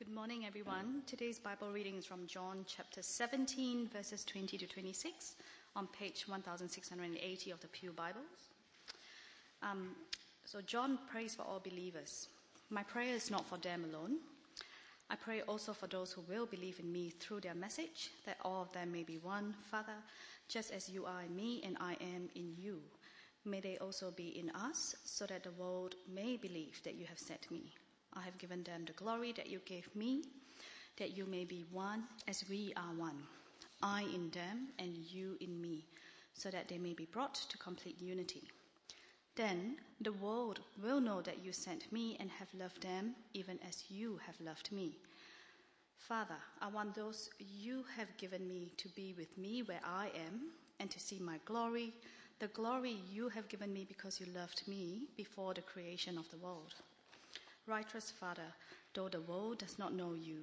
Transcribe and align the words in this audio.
Good 0.00 0.14
morning, 0.14 0.46
everyone. 0.46 1.02
Today's 1.06 1.38
Bible 1.38 1.70
reading 1.70 1.96
is 1.96 2.06
from 2.06 2.26
John 2.26 2.64
chapter 2.66 3.02
17, 3.02 3.86
verses 3.92 4.24
20 4.24 4.56
to 4.56 4.66
26, 4.66 5.36
on 5.76 5.88
page 5.88 6.24
1680 6.26 7.50
of 7.50 7.60
the 7.60 7.68
Pew 7.68 7.92
Bibles. 7.92 8.48
Um, 9.62 9.90
so, 10.46 10.62
John 10.62 10.98
prays 11.12 11.34
for 11.34 11.42
all 11.42 11.60
believers. 11.60 12.28
My 12.70 12.82
prayer 12.82 13.14
is 13.14 13.30
not 13.30 13.44
for 13.44 13.58
them 13.58 13.84
alone. 13.92 14.20
I 15.10 15.16
pray 15.16 15.42
also 15.42 15.74
for 15.74 15.86
those 15.86 16.12
who 16.12 16.22
will 16.22 16.46
believe 16.46 16.80
in 16.80 16.90
me 16.90 17.10
through 17.10 17.42
their 17.42 17.54
message, 17.54 18.08
that 18.24 18.38
all 18.42 18.62
of 18.62 18.72
them 18.72 18.90
may 18.90 19.02
be 19.02 19.18
one. 19.18 19.54
Father, 19.70 20.00
just 20.48 20.72
as 20.72 20.88
you 20.88 21.04
are 21.04 21.24
in 21.28 21.36
me 21.36 21.60
and 21.62 21.76
I 21.78 21.98
am 22.00 22.30
in 22.34 22.54
you, 22.56 22.80
may 23.44 23.60
they 23.60 23.76
also 23.76 24.10
be 24.10 24.28
in 24.28 24.48
us, 24.52 24.96
so 25.04 25.26
that 25.26 25.42
the 25.42 25.52
world 25.62 25.94
may 26.10 26.38
believe 26.38 26.80
that 26.84 26.94
you 26.94 27.04
have 27.04 27.18
sent 27.18 27.50
me. 27.50 27.74
I 28.14 28.22
have 28.22 28.38
given 28.38 28.62
them 28.62 28.84
the 28.84 28.92
glory 28.92 29.32
that 29.32 29.48
you 29.48 29.60
gave 29.64 29.88
me, 29.94 30.24
that 30.98 31.16
you 31.16 31.26
may 31.26 31.44
be 31.44 31.64
one 31.70 32.04
as 32.28 32.44
we 32.48 32.72
are 32.76 32.94
one. 32.96 33.22
I 33.82 34.02
in 34.02 34.30
them 34.30 34.68
and 34.78 34.92
you 34.94 35.36
in 35.40 35.60
me, 35.60 35.86
so 36.34 36.50
that 36.50 36.68
they 36.68 36.78
may 36.78 36.92
be 36.92 37.06
brought 37.06 37.34
to 37.34 37.58
complete 37.58 38.00
unity. 38.00 38.42
Then 39.36 39.76
the 40.00 40.12
world 40.12 40.60
will 40.82 41.00
know 41.00 41.22
that 41.22 41.44
you 41.44 41.52
sent 41.52 41.90
me 41.92 42.16
and 42.20 42.30
have 42.30 42.52
loved 42.52 42.82
them 42.82 43.14
even 43.32 43.58
as 43.66 43.84
you 43.88 44.20
have 44.26 44.38
loved 44.40 44.70
me. 44.72 44.98
Father, 45.96 46.36
I 46.60 46.68
want 46.68 46.94
those 46.94 47.30
you 47.38 47.84
have 47.96 48.16
given 48.16 48.48
me 48.48 48.72
to 48.78 48.88
be 48.88 49.14
with 49.16 49.38
me 49.38 49.62
where 49.62 49.80
I 49.84 50.10
am 50.26 50.50
and 50.80 50.90
to 50.90 50.98
see 50.98 51.18
my 51.20 51.38
glory, 51.44 51.92
the 52.40 52.48
glory 52.48 52.96
you 53.10 53.28
have 53.28 53.48
given 53.48 53.72
me 53.72 53.84
because 53.86 54.18
you 54.18 54.26
loved 54.34 54.62
me 54.66 55.08
before 55.16 55.54
the 55.54 55.62
creation 55.62 56.18
of 56.18 56.28
the 56.30 56.38
world. 56.38 56.74
Righteous 57.70 58.10
Father, 58.10 58.52
though 58.94 59.08
the 59.08 59.20
world 59.20 59.58
does 59.58 59.78
not 59.78 59.94
know 59.94 60.14
you, 60.14 60.40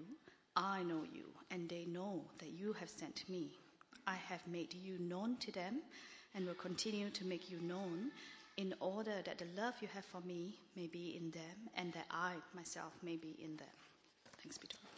I 0.56 0.82
know 0.84 1.04
you, 1.14 1.26
and 1.52 1.68
they 1.68 1.84
know 1.84 2.24
that 2.40 2.52
you 2.52 2.72
have 2.80 2.90
sent 2.90 3.28
me. 3.28 3.50
I 4.08 4.16
have 4.16 4.48
made 4.48 4.74
you 4.74 4.98
known 4.98 5.36
to 5.42 5.52
them 5.52 5.82
and 6.34 6.48
will 6.48 6.54
continue 6.54 7.10
to 7.10 7.26
make 7.26 7.52
you 7.52 7.60
known 7.60 8.12
in 8.56 8.74
order 8.80 9.22
that 9.26 9.40
the 9.40 9.62
love 9.62 9.74
you 9.82 9.90
have 9.94 10.06
for 10.06 10.22
me 10.22 10.58
may 10.78 10.88
be 10.88 11.18
in 11.18 11.32
them 11.32 11.70
and 11.76 11.92
that 11.92 12.06
I 12.10 12.36
myself 12.56 12.94
may 13.04 13.18
be 13.18 13.36
in 13.44 13.58
them. 13.58 13.68
Thanks 14.42 14.58
be 14.58 14.68
to 14.68 14.76
God. 14.78 14.92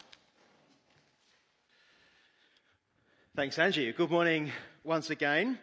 Thanks, 3.34 3.58
Angie. 3.58 3.92
Good 3.92 4.10
morning 4.10 4.52
once 4.84 5.10
again. 5.10 5.58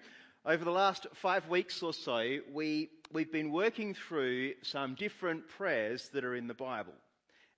Over 0.46 0.66
the 0.66 0.72
last 0.72 1.08
five 1.14 1.48
weeks 1.48 1.82
or 1.82 1.94
so, 1.94 2.40
we, 2.52 2.90
we've 3.12 3.32
been 3.32 3.52
working 3.52 3.94
through 3.94 4.54
some 4.64 4.96
different 4.96 5.48
prayers 5.50 6.10
that 6.14 6.24
are 6.24 6.36
in 6.36 6.48
the 6.48 6.54
Bible. 6.54 6.94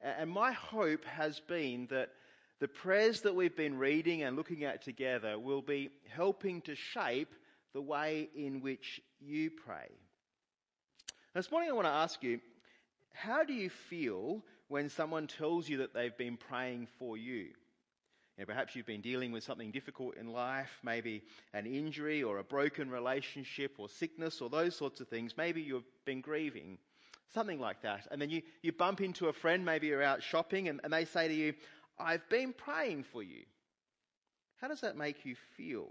And 0.01 0.29
my 0.29 0.51
hope 0.51 1.05
has 1.05 1.39
been 1.41 1.87
that 1.89 2.09
the 2.59 2.67
prayers 2.67 3.21
that 3.21 3.35
we've 3.35 3.55
been 3.55 3.77
reading 3.77 4.23
and 4.23 4.35
looking 4.35 4.63
at 4.63 4.83
together 4.83 5.37
will 5.39 5.61
be 5.61 5.89
helping 6.13 6.61
to 6.61 6.75
shape 6.75 7.33
the 7.73 7.81
way 7.81 8.29
in 8.35 8.61
which 8.61 9.01
you 9.19 9.49
pray. 9.49 9.89
This 11.33 11.51
morning 11.51 11.69
I 11.69 11.73
want 11.73 11.87
to 11.87 11.91
ask 11.91 12.21
you, 12.23 12.39
how 13.13 13.43
do 13.43 13.53
you 13.53 13.69
feel 13.69 14.43
when 14.67 14.89
someone 14.89 15.27
tells 15.27 15.67
you 15.67 15.77
that 15.77 15.93
they've 15.93 16.17
been 16.17 16.37
praying 16.37 16.87
for 16.97 17.17
you? 17.17 17.49
Perhaps 18.47 18.75
you've 18.75 18.85
been 18.85 19.01
dealing 19.01 19.31
with 19.31 19.43
something 19.43 19.71
difficult 19.71 20.15
in 20.17 20.31
life, 20.31 20.69
maybe 20.83 21.23
an 21.53 21.65
injury 21.65 22.23
or 22.23 22.39
a 22.39 22.43
broken 22.43 22.89
relationship 22.89 23.75
or 23.77 23.89
sickness 23.89 24.41
or 24.41 24.49
those 24.49 24.75
sorts 24.75 25.01
of 25.01 25.07
things. 25.07 25.35
Maybe 25.37 25.61
you've 25.61 25.83
been 26.05 26.21
grieving, 26.21 26.77
something 27.33 27.59
like 27.59 27.81
that. 27.81 28.07
And 28.11 28.21
then 28.21 28.29
you, 28.29 28.41
you 28.61 28.71
bump 28.71 29.01
into 29.01 29.27
a 29.27 29.33
friend, 29.33 29.65
maybe 29.65 29.87
you're 29.87 30.03
out 30.03 30.23
shopping, 30.23 30.69
and, 30.69 30.79
and 30.83 30.93
they 30.93 31.05
say 31.05 31.27
to 31.27 31.33
you, 31.33 31.53
I've 31.99 32.27
been 32.29 32.53
praying 32.53 33.05
for 33.11 33.21
you. 33.21 33.43
How 34.61 34.67
does 34.67 34.81
that 34.81 34.95
make 34.95 35.25
you 35.25 35.35
feel? 35.57 35.89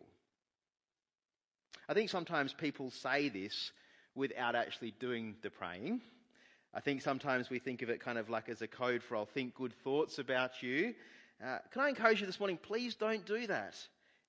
I 1.88 1.94
think 1.94 2.10
sometimes 2.10 2.52
people 2.52 2.90
say 2.90 3.28
this 3.28 3.72
without 4.14 4.54
actually 4.54 4.92
doing 4.98 5.36
the 5.42 5.50
praying. 5.50 6.00
I 6.74 6.80
think 6.80 7.00
sometimes 7.00 7.48
we 7.48 7.58
think 7.58 7.80
of 7.80 7.88
it 7.88 8.00
kind 8.00 8.18
of 8.18 8.28
like 8.28 8.48
as 8.48 8.60
a 8.60 8.68
code 8.68 9.02
for 9.02 9.16
I'll 9.16 9.24
think 9.24 9.54
good 9.54 9.72
thoughts 9.84 10.18
about 10.18 10.62
you. 10.62 10.94
Uh, 11.44 11.58
can 11.70 11.82
I 11.82 11.88
encourage 11.88 12.20
you 12.20 12.26
this 12.26 12.40
morning? 12.40 12.58
Please 12.60 12.94
don't 12.94 13.24
do 13.24 13.46
that. 13.46 13.76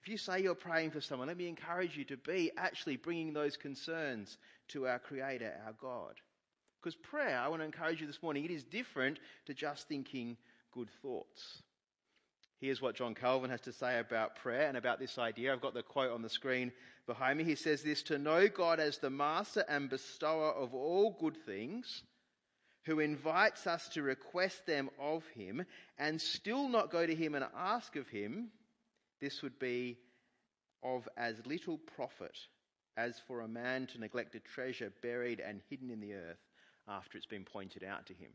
If 0.01 0.07
you 0.07 0.17
say 0.17 0.41
you're 0.41 0.55
praying 0.55 0.91
for 0.91 1.01
someone, 1.01 1.27
let 1.27 1.37
me 1.37 1.47
encourage 1.47 1.97
you 1.97 2.05
to 2.05 2.17
be 2.17 2.51
actually 2.57 2.97
bringing 2.97 3.33
those 3.33 3.57
concerns 3.57 4.37
to 4.69 4.87
our 4.87 4.99
Creator, 4.99 5.53
our 5.65 5.73
God. 5.73 6.15
Because 6.81 6.95
prayer, 6.95 7.37
I 7.37 7.47
want 7.49 7.61
to 7.61 7.65
encourage 7.65 7.99
you 7.99 8.07
this 8.07 8.23
morning, 8.23 8.45
it 8.45 8.51
is 8.51 8.63
different 8.63 9.19
to 9.47 9.53
just 9.53 9.87
thinking 9.87 10.37
good 10.71 10.89
thoughts. 11.01 11.63
Here's 12.59 12.81
what 12.81 12.95
John 12.95 13.15
Calvin 13.15 13.49
has 13.49 13.61
to 13.61 13.73
say 13.73 13.99
about 13.99 14.35
prayer 14.35 14.67
and 14.67 14.77
about 14.77 14.99
this 14.99 15.17
idea. 15.17 15.51
I've 15.51 15.61
got 15.61 15.73
the 15.73 15.83
quote 15.83 16.11
on 16.11 16.21
the 16.21 16.29
screen 16.29 16.71
behind 17.07 17.37
me. 17.37 17.43
He 17.43 17.55
says 17.55 17.81
this 17.83 18.03
To 18.03 18.17
know 18.17 18.47
God 18.47 18.79
as 18.79 18.97
the 18.97 19.09
master 19.09 19.65
and 19.67 19.89
bestower 19.89 20.51
of 20.51 20.73
all 20.73 21.17
good 21.19 21.37
things, 21.45 22.03
who 22.89 22.99
invites 22.99 23.67
us 23.67 23.87
to 23.89 24.01
request 24.01 24.65
them 24.65 24.89
of 24.99 25.23
him 25.35 25.63
and 25.99 26.19
still 26.19 26.67
not 26.67 26.89
go 26.89 27.05
to 27.05 27.13
him 27.13 27.35
and 27.35 27.45
ask 27.55 27.95
of 27.95 28.07
him, 28.07 28.49
this 29.21 29.43
would 29.43 29.59
be 29.59 29.95
of 30.81 31.07
as 31.15 31.35
little 31.45 31.77
profit 31.77 32.35
as 32.97 33.21
for 33.27 33.41
a 33.41 33.47
man 33.47 33.85
to 33.85 33.99
neglect 33.99 34.33
a 34.33 34.39
treasure 34.39 34.91
buried 35.03 35.39
and 35.39 35.61
hidden 35.69 35.91
in 35.91 36.01
the 36.01 36.15
earth 36.15 36.39
after 36.87 37.15
it's 37.15 37.27
been 37.27 37.43
pointed 37.43 37.83
out 37.83 38.07
to 38.07 38.13
him. 38.15 38.31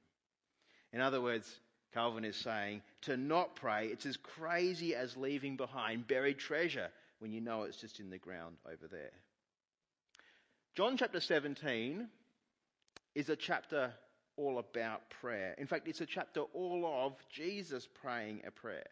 In 0.93 1.00
other 1.00 1.20
words, 1.20 1.59
Calvin 1.93 2.25
is 2.25 2.37
saying 2.37 2.82
to 3.03 3.16
not 3.16 3.56
pray, 3.56 3.88
it's 3.88 4.06
as 4.06 4.16
crazy 4.16 4.94
as 4.94 5.16
leaving 5.16 5.56
behind 5.56 6.06
buried 6.06 6.38
treasure 6.38 6.91
when 7.19 7.32
you 7.32 7.41
know 7.41 7.64
it's 7.64 7.81
just 7.81 7.98
in 7.98 8.09
the 8.09 8.19
ground 8.19 8.54
over 8.64 8.87
there. 8.88 9.10
John 10.76 10.97
chapter 10.97 11.19
17 11.19 12.06
is 13.16 13.28
a 13.28 13.37
chapter 13.37 13.93
all 14.37 14.59
about 14.59 15.09
prayer. 15.21 15.55
In 15.59 15.67
fact, 15.67 15.89
it's 15.89 16.00
a 16.00 16.06
chapter 16.06 16.41
all 16.53 17.06
of 17.06 17.15
Jesus 17.31 17.89
praying 18.03 18.43
a 18.47 18.50
prayer. 18.50 18.87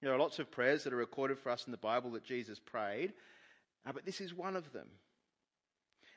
There 0.00 0.12
are 0.12 0.18
lots 0.18 0.38
of 0.38 0.50
prayers 0.50 0.84
that 0.84 0.92
are 0.92 0.96
recorded 0.96 1.38
for 1.38 1.50
us 1.50 1.64
in 1.66 1.72
the 1.72 1.78
Bible 1.78 2.12
that 2.12 2.24
Jesus 2.24 2.58
prayed, 2.58 3.12
uh, 3.86 3.92
but 3.92 4.04
this 4.04 4.20
is 4.20 4.32
one 4.32 4.54
of 4.54 4.72
them. 4.72 4.88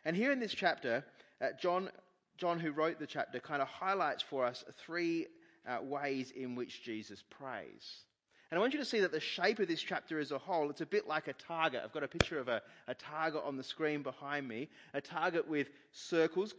And 0.06 0.16
here 0.16 0.32
in 0.32 0.40
this 0.40 0.54
chapter, 0.54 1.04
uh, 1.42 1.48
John, 1.60 1.90
John, 2.38 2.60
who 2.60 2.72
wrote 2.72 3.00
the 3.00 3.08
chapter, 3.08 3.40
kind 3.40 3.62
of 3.62 3.68
highlights 3.68 4.24
for 4.24 4.46
us 4.46 4.64
three 4.86 5.28
uh, 5.68 5.80
ways 5.82 6.32
in 6.32 6.56
which 6.56 6.84
Jesus 6.84 7.24
prays. 7.30 8.06
And 8.52 8.58
I 8.58 8.60
want 8.60 8.74
you 8.74 8.80
to 8.80 8.86
see 8.86 9.00
that 9.00 9.14
the 9.14 9.22
shape 9.22 9.60
of 9.60 9.70
this 9.70 9.82
chapter 9.82 10.20
as 10.20 10.32
a 10.32 10.38
whole, 10.38 10.70
it's 10.70 10.82
a 10.82 10.86
bit 10.86 11.08
like 11.08 11.30
a 11.30 11.34
target. 11.34 11.82
I've 11.86 11.94
got 11.94 12.04
a 12.04 12.08
picture 12.10 12.38
of 12.38 12.50
a, 12.50 12.62
a 12.86 12.94
target 12.94 13.42
on 13.46 13.56
the 13.56 13.64
screen 13.64 14.04
behind 14.04 14.46
me, 14.46 14.68
a 14.94 15.00
target 15.00 15.48
with 15.48 15.70
circles, 15.94 16.54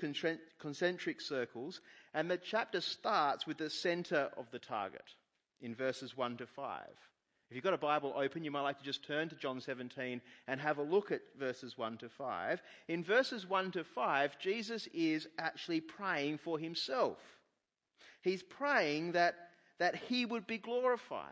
concentric 0.59 1.21
circles, 1.21 1.83
and 2.15 2.31
the 2.31 2.39
chapter 2.39 2.81
starts 2.81 3.47
with 3.47 3.59
the 3.59 3.69
center 3.69 4.31
of 4.39 4.51
the 4.51 4.59
target 4.59 5.05
in 5.61 5.75
verses 5.75 6.17
1 6.17 6.39
to 6.39 6.47
5. 6.47 6.81
If 7.51 7.57
you've 7.57 7.65
got 7.65 7.75
a 7.75 7.79
Bible 7.79 8.15
open, 8.17 8.43
you 8.43 8.51
might 8.51 8.63
like 8.63 8.79
to 8.79 8.85
just 8.85 9.05
turn 9.07 9.29
to 9.29 9.37
John 9.37 9.61
17 9.61 10.23
and 10.49 10.61
have 10.63 10.79
a 10.79 10.83
look 10.83 11.13
at 11.13 11.21
verses 11.39 11.77
1 11.77 11.99
to 11.99 12.09
5. 12.09 12.63
In 12.89 13.05
verses 13.05 13.47
1 13.47 13.73
to 13.73 13.85
5, 13.85 14.39
Jesus 14.39 14.89
is 14.95 15.29
actually 15.39 15.83
praying 15.83 16.39
for 16.39 16.59
himself. 16.59 17.19
He's 18.23 18.43
praying 18.43 19.13
that, 19.13 19.35
that 19.79 19.95
he 19.95 20.25
would 20.25 20.47
be 20.47 20.57
glorified. 20.57 21.29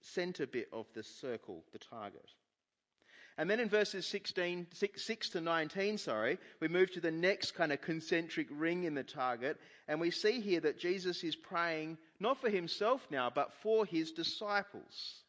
Center 0.00 0.46
bit 0.46 0.68
of 0.72 0.86
the 0.94 1.02
circle, 1.02 1.64
the 1.72 1.78
target. 1.78 2.30
And 3.40 3.48
then 3.48 3.60
in 3.60 3.70
verses 3.70 4.06
16, 4.06 4.66
6, 4.72 5.02
6, 5.02 5.28
to 5.30 5.40
19, 5.40 5.96
sorry, 5.98 6.38
we 6.60 6.68
move 6.68 6.92
to 6.92 7.00
the 7.00 7.10
next 7.10 7.52
kind 7.52 7.72
of 7.72 7.80
concentric 7.80 8.48
ring 8.50 8.84
in 8.84 8.94
the 8.94 9.02
target, 9.02 9.58
and 9.88 9.98
we 9.98 10.10
see 10.10 10.40
here 10.40 10.60
that 10.60 10.78
Jesus 10.78 11.24
is 11.24 11.36
praying 11.36 11.96
not 12.18 12.38
for 12.40 12.50
himself 12.50 13.00
now, 13.10 13.30
but 13.34 13.52
for 13.62 13.86
his 13.86 14.12
disciples. 14.12 15.22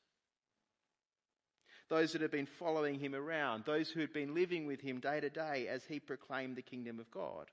Those 1.90 2.12
that 2.14 2.22
have 2.22 2.32
been 2.32 2.48
following 2.60 3.00
him 3.00 3.16
around, 3.16 3.64
those 3.66 3.90
who 3.90 4.02
had 4.02 4.14
been 4.14 4.34
living 4.34 4.66
with 4.66 4.82
him 4.82 5.00
day 5.00 5.20
to 5.20 5.30
day 5.30 5.68
as 5.70 5.86
he 5.86 6.00
proclaimed 6.00 6.58
the 6.58 6.62
kingdom 6.62 7.00
of 7.00 7.10
God. 7.12 7.50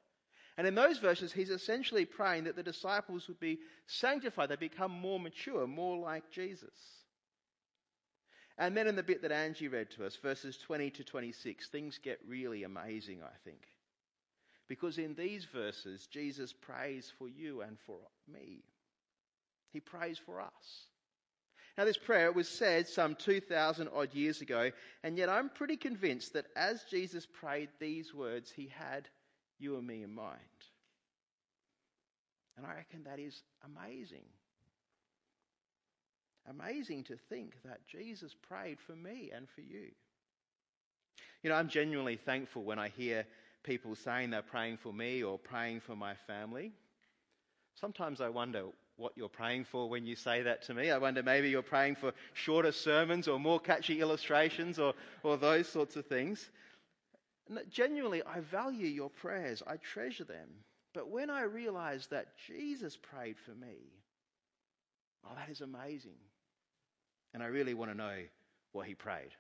And 0.57 0.67
in 0.67 0.75
those 0.75 0.99
verses, 0.99 1.33
he's 1.33 1.51
essentially 1.51 2.05
praying 2.05 2.45
that 2.45 2.57
the 2.57 2.65
disciples 2.65 3.29
would 3.29 3.39
be 3.39 3.59
sanctified, 3.87 4.49
they 4.49 4.57
become 4.57 4.91
more 4.91 5.21
mature, 5.21 5.69
more 5.69 5.97
like 5.99 6.33
Jesus. 6.33 6.75
And 8.59 8.77
then 8.77 8.89
in 8.89 8.97
the 8.97 9.05
bit 9.05 9.23
that 9.23 9.31
Angie 9.31 9.69
read 9.69 9.91
to 9.93 10.05
us, 10.05 10.17
verses 10.17 10.59
20 10.59 10.91
to 10.91 11.05
26, 11.05 11.69
things 11.69 12.01
get 12.03 12.19
really 12.27 12.65
amazing, 12.65 13.21
I 13.23 13.37
think. 13.45 13.63
Because 14.69 14.99
in 14.99 15.15
these 15.15 15.45
verses, 15.45 16.09
Jesus 16.11 16.53
prays 16.53 17.11
for 17.19 17.29
you 17.29 17.63
and 17.63 17.79
for 17.87 18.01
me. 18.31 18.65
He 19.73 19.79
prays 19.79 20.19
for 20.19 20.41
us. 20.41 20.89
Now, 21.79 21.85
this 21.85 21.97
prayer 21.97 22.33
was 22.33 22.49
said 22.49 22.89
some 22.89 23.15
2,000 23.15 23.89
odd 23.95 24.13
years 24.13 24.41
ago, 24.41 24.73
and 25.05 25.17
yet 25.17 25.29
I'm 25.29 25.49
pretty 25.49 25.77
convinced 25.77 26.33
that 26.33 26.47
as 26.57 26.83
Jesus 26.91 27.25
prayed 27.25 27.69
these 27.79 28.13
words, 28.13 28.51
he 28.51 28.73
had 28.77 29.09
you 29.61 29.77
and 29.77 29.87
me 29.87 30.03
in 30.03 30.13
mind. 30.13 30.41
And 32.57 32.67
I 32.67 32.75
reckon 32.75 33.05
that 33.05 33.21
is 33.21 33.41
amazing. 33.65 34.25
Amazing 36.49 37.05
to 37.05 37.17
think 37.29 37.55
that 37.65 37.87
Jesus 37.87 38.35
prayed 38.49 38.79
for 38.81 38.97
me 38.97 39.31
and 39.35 39.47
for 39.49 39.61
you. 39.61 39.91
You 41.43 41.51
know, 41.51 41.57
I'm 41.57 41.69
genuinely 41.69 42.17
thankful 42.17 42.65
when 42.65 42.79
I 42.79 42.89
hear 42.89 43.27
people 43.63 43.95
saying 43.95 44.31
they're 44.31 44.43
praying 44.43 44.79
for 44.79 44.93
me 44.93 45.23
or 45.23 45.39
praying 45.39 45.81
for 45.81 45.95
my 45.95 46.15
family. 46.27 46.73
Sometimes 47.75 48.21
I 48.21 48.29
wonder 48.29 48.65
what 48.97 49.13
you're 49.15 49.29
praying 49.29 49.65
for 49.65 49.89
when 49.89 50.07
you 50.07 50.17
say 50.17 50.43
that 50.43 50.63
to 50.63 50.75
me. 50.75 50.91
I 50.91 50.99
wonder 50.99 51.23
maybe 51.23 51.51
you're 51.51 51.63
praying 51.63 51.97
for 51.97 52.13
shorter 52.35 52.73
sermons 52.73 53.29
or 53.29 53.39
more 53.39 53.61
catchy 53.61 54.01
illustrations 54.01 54.79
or, 54.79 54.95
or 55.23 55.37
those 55.37 55.69
sorts 55.69 55.97
of 55.97 56.07
things. 56.07 56.49
Genuinely, 57.71 58.23
I 58.25 58.41
value 58.41 58.87
your 58.87 59.11
prayers, 59.11 59.63
I 59.67 59.77
treasure 59.77 60.25
them. 60.25 60.49
But 60.95 61.11
when 61.11 61.31
I 61.31 61.43
realize 61.43 62.09
that 62.09 62.37
Jesus 62.47 62.97
prayed 62.97 63.37
for 63.39 63.53
me, 63.53 63.77
oh, 65.25 65.35
that 65.37 65.49
is 65.49 65.61
amazing. 65.61 66.19
And 67.39 67.45
I 67.45 67.51
really 67.51 67.75
want 67.75 67.93
to 67.93 67.97
know 67.97 68.17
what 68.73 68.89
he 68.89 68.97
prayed. 68.97 69.31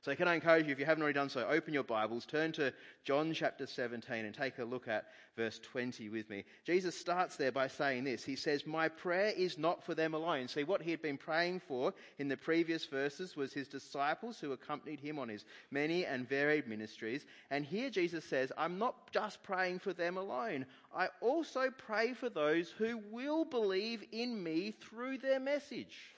So, 0.00 0.14
can 0.14 0.28
I 0.28 0.34
encourage 0.34 0.64
you, 0.64 0.72
if 0.72 0.78
you 0.78 0.86
haven't 0.86 1.02
already 1.02 1.18
done 1.18 1.28
so, 1.28 1.46
open 1.46 1.74
your 1.74 1.82
Bibles, 1.82 2.24
turn 2.24 2.52
to 2.52 2.72
John 3.04 3.34
chapter 3.34 3.66
17 3.66 4.24
and 4.24 4.34
take 4.34 4.58
a 4.58 4.64
look 4.64 4.88
at 4.88 5.04
verse 5.36 5.58
20 5.58 6.08
with 6.08 6.30
me. 6.30 6.44
Jesus 6.64 6.98
starts 6.98 7.36
there 7.36 7.52
by 7.52 7.68
saying 7.68 8.04
this. 8.04 8.24
He 8.24 8.34
says, 8.34 8.66
My 8.66 8.88
prayer 8.88 9.34
is 9.36 9.58
not 9.58 9.84
for 9.84 9.94
them 9.94 10.14
alone. 10.14 10.48
See, 10.48 10.64
what 10.64 10.80
he 10.80 10.90
had 10.90 11.02
been 11.02 11.18
praying 11.18 11.60
for 11.60 11.92
in 12.18 12.28
the 12.28 12.36
previous 12.38 12.86
verses 12.86 13.36
was 13.36 13.52
his 13.52 13.68
disciples 13.68 14.40
who 14.40 14.52
accompanied 14.52 15.00
him 15.00 15.18
on 15.18 15.28
his 15.28 15.44
many 15.70 16.06
and 16.06 16.26
varied 16.26 16.66
ministries. 16.66 17.26
And 17.50 17.62
here 17.62 17.90
Jesus 17.90 18.24
says, 18.24 18.52
I'm 18.56 18.78
not 18.78 19.12
just 19.12 19.42
praying 19.42 19.80
for 19.80 19.92
them 19.92 20.16
alone. 20.16 20.64
I 20.96 21.08
also 21.20 21.68
pray 21.76 22.14
for 22.14 22.30
those 22.30 22.70
who 22.70 23.02
will 23.10 23.44
believe 23.44 24.02
in 24.12 24.42
me 24.42 24.70
through 24.80 25.18
their 25.18 25.40
message. 25.40 26.13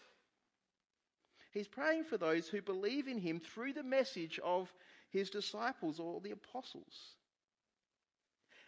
He's 1.56 1.66
praying 1.66 2.04
for 2.04 2.18
those 2.18 2.48
who 2.48 2.60
believe 2.60 3.08
in 3.08 3.16
him 3.16 3.40
through 3.40 3.72
the 3.72 3.82
message 3.82 4.38
of 4.44 4.70
his 5.08 5.30
disciples 5.30 5.98
or 5.98 6.20
the 6.20 6.32
apostles. 6.32 7.14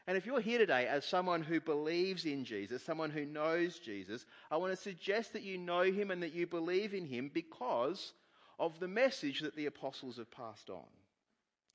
And 0.06 0.17
if 0.17 0.25
you're 0.25 0.40
here 0.40 0.56
today 0.56 0.87
as 0.87 1.05
someone 1.05 1.43
who 1.43 1.61
believes 1.61 2.25
in 2.25 2.46
Jesus, 2.46 2.82
someone 2.82 3.11
who 3.11 3.26
knows 3.26 3.79
Jesus, 3.79 4.25
I 4.50 4.56
want 4.56 4.75
to 4.75 4.82
suggest 4.82 5.35
that 5.35 5.43
you 5.43 5.58
know 5.58 5.82
him 5.82 6.11
and 6.11 6.23
that 6.23 6.32
you 6.32 6.46
believe 6.46 6.94
in 6.94 7.05
him 7.05 7.31
because 7.35 8.14
of 8.58 8.81
the 8.81 8.88
message 8.88 9.41
that 9.41 9.55
the 9.55 9.67
apostles 9.67 10.17
have 10.17 10.31
passed 10.31 10.70
on. 10.70 10.88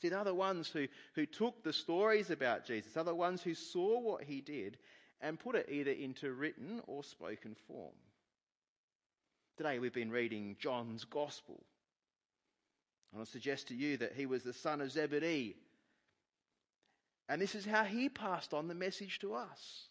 See, 0.01 0.09
they're 0.09 0.23
the 0.23 0.33
ones 0.33 0.67
who, 0.69 0.87
who 1.13 1.27
took 1.27 1.63
the 1.63 1.73
stories 1.73 2.31
about 2.31 2.65
Jesus, 2.65 2.91
they're 2.91 3.03
the 3.03 3.13
ones 3.13 3.43
who 3.43 3.53
saw 3.53 3.99
what 3.99 4.23
he 4.23 4.41
did 4.41 4.79
and 5.21 5.39
put 5.39 5.53
it 5.53 5.69
either 5.69 5.91
into 5.91 6.31
written 6.31 6.81
or 6.87 7.03
spoken 7.03 7.55
form. 7.67 7.93
Today 9.57 9.77
we've 9.77 9.93
been 9.93 10.09
reading 10.09 10.55
John's 10.59 11.05
Gospel. 11.05 11.63
And 13.11 13.21
I 13.21 13.25
suggest 13.25 13.67
to 13.67 13.75
you 13.75 13.97
that 13.97 14.13
he 14.13 14.25
was 14.25 14.41
the 14.41 14.53
son 14.53 14.81
of 14.81 14.91
Zebedee. 14.91 15.55
And 17.29 17.39
this 17.39 17.53
is 17.53 17.65
how 17.65 17.83
he 17.83 18.09
passed 18.09 18.53
on 18.53 18.67
the 18.67 18.73
message 18.73 19.19
to 19.19 19.35
us. 19.35 19.87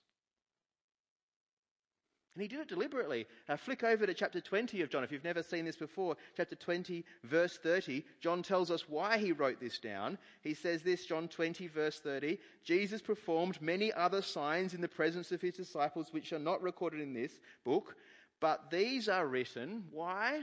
And 2.35 2.43
he 2.43 2.49
did 2.49 2.61
it 2.61 2.69
deliberately. 2.69 3.26
Uh, 3.49 3.56
flick 3.56 3.85
over 3.85 4.06
to 4.06 4.14
chapter 4.14 4.41
20 4.41 4.81
of 4.81 4.88
John. 4.88 5.05
If 5.05 5.12
you've 5.12 5.23
never 5.23 5.43
seen 5.43 5.67
this 5.67 5.76
before, 5.76 6.17
chapter 6.35 6.56
20, 6.56 7.05
verse 7.25 7.59
30, 7.59 8.05
John 8.20 8.43
tells 8.43 8.70
us 8.70 8.88
why 8.88 9.19
he 9.19 9.32
wrote 9.32 9.61
this 9.61 9.79
down. 9.79 10.17
He 10.41 10.55
says 10.55 10.82
this, 10.82 11.05
John 11.05 11.29
20, 11.29 11.69
verse 11.69 12.00
30 12.00 12.38
Jesus 12.64 13.03
performed 13.03 13.61
many 13.61 13.93
other 13.93 14.23
signs 14.23 14.73
in 14.73 14.81
the 14.81 14.88
presence 14.88 15.31
of 15.31 15.43
his 15.43 15.55
disciples, 15.55 16.09
which 16.11 16.32
are 16.32 16.38
not 16.38 16.62
recorded 16.62 17.00
in 17.00 17.12
this 17.12 17.32
book. 17.64 17.97
But 18.42 18.72
these 18.72 19.08
are 19.08 19.26
written, 19.26 19.84
why? 19.92 20.42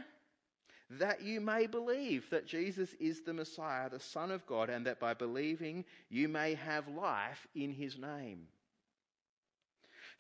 That 0.92 1.22
you 1.22 1.42
may 1.42 1.68
believe 1.68 2.30
that 2.30 2.48
Jesus 2.48 2.96
is 2.98 3.22
the 3.22 3.34
Messiah, 3.34 3.90
the 3.90 4.00
Son 4.00 4.32
of 4.32 4.48
God, 4.48 4.70
and 4.70 4.88
that 4.88 5.02
by 5.02 5.14
believing 5.14 5.84
you 6.10 6.30
may 6.30 6.56
have 6.56 6.88
life 6.88 7.46
in 7.54 7.74
his 7.74 7.98
name. 7.98 8.48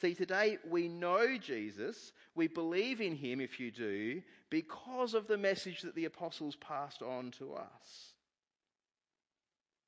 See, 0.01 0.13
today 0.13 0.57
we 0.69 0.89
know 0.89 1.37
Jesus, 1.37 2.11
we 2.35 2.47
believe 2.47 2.99
in 2.99 3.15
him 3.15 3.39
if 3.39 3.61
you 3.61 3.71
do, 3.71 4.21
because 4.49 5.13
of 5.13 5.27
the 5.27 5.37
message 5.37 5.81
that 5.81 5.95
the 5.95 6.05
apostles 6.05 6.57
passed 6.57 7.01
on 7.01 7.31
to 7.39 7.53
us. 7.53 8.13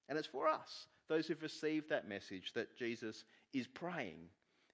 And 0.08 0.18
it's 0.18 0.28
for 0.28 0.48
us, 0.48 0.88
those 1.10 1.28
who've 1.28 1.42
received 1.42 1.90
that 1.90 2.08
message, 2.08 2.54
that 2.56 2.78
Jesus 2.78 3.26
is 3.54 3.68
praying 3.68 4.30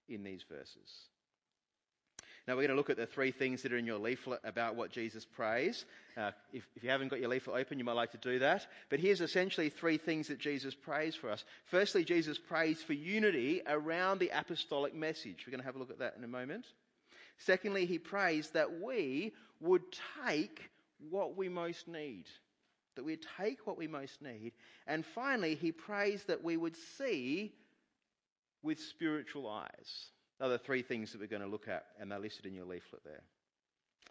in 0.08 0.24
these 0.24 0.44
verses. 0.48 1.10
Now, 2.48 2.56
we're 2.56 2.62
going 2.62 2.70
to 2.70 2.76
look 2.76 2.90
at 2.90 2.96
the 2.96 3.06
three 3.06 3.32
things 3.32 3.64
that 3.64 3.74
are 3.74 3.78
in 3.78 3.86
your 3.86 3.98
leaflet 3.98 4.40
about 4.46 4.78
what 4.78 4.90
Jesus 4.90 5.26
prays. 5.26 5.84
Uh, 6.16 6.32
if, 6.54 6.66
if, 6.78 6.84
you 6.84 6.90
haven't 6.90 7.10
got 7.10 7.20
your 7.20 7.28
leaflet 7.28 7.60
open, 7.60 7.78
you 7.78 7.84
might 7.84 7.92
like 7.92 8.12
to 8.12 8.18
do 8.18 8.40
that. 8.40 8.66
But 8.90 9.02
here's 9.02 9.20
essentially 9.20 9.70
three 9.70 9.98
things 9.98 10.30
that 10.30 10.40
Jesus 10.40 10.74
prays 10.74 11.14
for 11.14 11.30
us. 11.30 11.44
Firstly, 11.66 12.06
Jesus 12.06 12.40
prays 12.40 12.82
for 12.82 12.94
unity 12.94 13.62
around 13.68 14.20
the 14.20 14.32
apostolic 14.34 14.96
message. 14.96 15.44
We're 15.46 15.52
going 15.52 15.60
to 15.60 15.66
have 15.66 15.76
a 15.76 15.80
look 15.80 15.92
at 15.92 16.00
that 16.00 16.16
in 16.18 16.24
a 16.24 16.28
moment. 16.28 16.66
Secondly, 17.38 17.86
he 17.86 18.00
prays 18.00 18.50
that 18.52 18.80
we 18.80 19.34
would 19.60 19.84
take 20.26 20.70
what 21.10 21.36
we 21.36 21.50
most 21.50 21.90
need. 21.90 22.28
That 22.96 23.04
we 23.04 23.18
take 23.38 23.68
what 23.68 23.78
we 23.78 23.88
most 23.88 24.22
need. 24.22 24.54
And 24.88 25.06
finally, 25.06 25.56
he 25.56 25.74
prays 25.74 26.24
that 26.24 26.46
we 26.46 26.56
would 26.56 26.78
see 26.98 27.52
with 28.64 28.80
spiritual 28.80 29.50
eyes. 29.50 30.12
Are 30.40 30.50
the 30.50 30.58
three 30.58 30.82
things 30.82 31.12
that 31.12 31.22
we're 31.22 31.28
going 31.28 31.42
to 31.42 31.48
look 31.48 31.68
at, 31.68 31.86
and 32.00 32.12
they're 32.12 32.20
listed 32.20 32.46
in 32.46 32.54
your 32.54 32.66
leaflet 32.66 33.04
there. 33.04 33.22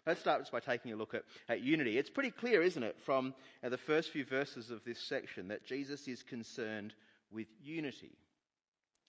Let's 0.05 0.21
start 0.21 0.41
just 0.41 0.51
by 0.51 0.59
taking 0.61 0.93
a 0.93 0.95
look 0.95 1.13
at, 1.13 1.23
at 1.49 1.61
unity. 1.61 1.97
It's 1.97 2.09
pretty 2.09 2.31
clear, 2.31 2.61
isn't 2.61 2.83
it, 2.83 2.95
from 3.05 3.33
uh, 3.63 3.69
the 3.69 3.77
first 3.77 4.11
few 4.11 4.23
verses 4.23 4.71
of 4.71 4.83
this 4.85 4.99
section 4.99 5.49
that 5.49 5.65
Jesus 5.65 6.07
is 6.07 6.23
concerned 6.23 6.93
with 7.31 7.47
unity. 7.61 8.17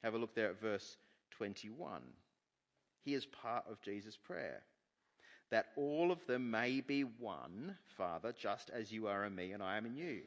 Have 0.03 0.15
a 0.15 0.19
look 0.19 0.35
there 0.35 0.51
at 0.51 0.61
verse 0.61 0.97
21. 1.37 2.03
Here's 3.05 3.27
part 3.27 3.65
of 3.71 3.81
Jesus' 3.83 4.17
prayer 4.17 4.63
that 5.51 5.67
all 5.77 6.13
of 6.13 6.19
them 6.27 6.51
may 6.51 6.81
be 6.81 7.03
one, 7.03 7.77
Father, 7.97 8.35
just 8.39 8.71
as 8.71 8.93
you 8.93 9.07
are 9.07 9.25
in 9.25 9.35
me 9.35 9.53
and 9.53 9.63
I 9.63 9.79
am 9.79 9.87
in 9.87 9.97
you. 9.97 10.21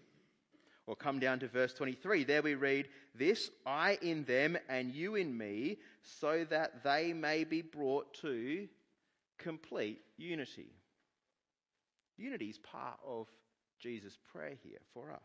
Or 0.92 0.96
come 0.98 1.20
down 1.20 1.40
to 1.40 1.48
verse 1.48 1.74
23. 1.74 2.26
There 2.26 2.42
we 2.42 2.56
read, 2.56 2.90
This 3.16 3.50
I 3.66 3.98
in 4.02 4.26
them 4.26 4.58
and 4.68 4.92
you 4.92 5.16
in 5.16 5.38
me, 5.38 5.78
so 6.02 6.46
that 6.50 6.84
they 6.84 7.14
may 7.14 7.46
be 7.46 7.62
brought 7.62 8.14
to 8.16 8.68
complete 9.38 10.02
unity. 10.18 10.74
Unity 12.18 12.48
is 12.48 12.58
part 12.58 13.00
of 13.08 13.30
Jesus' 13.80 14.18
prayer 14.34 14.58
here 14.66 14.80
for 14.94 15.14
us. 15.14 15.22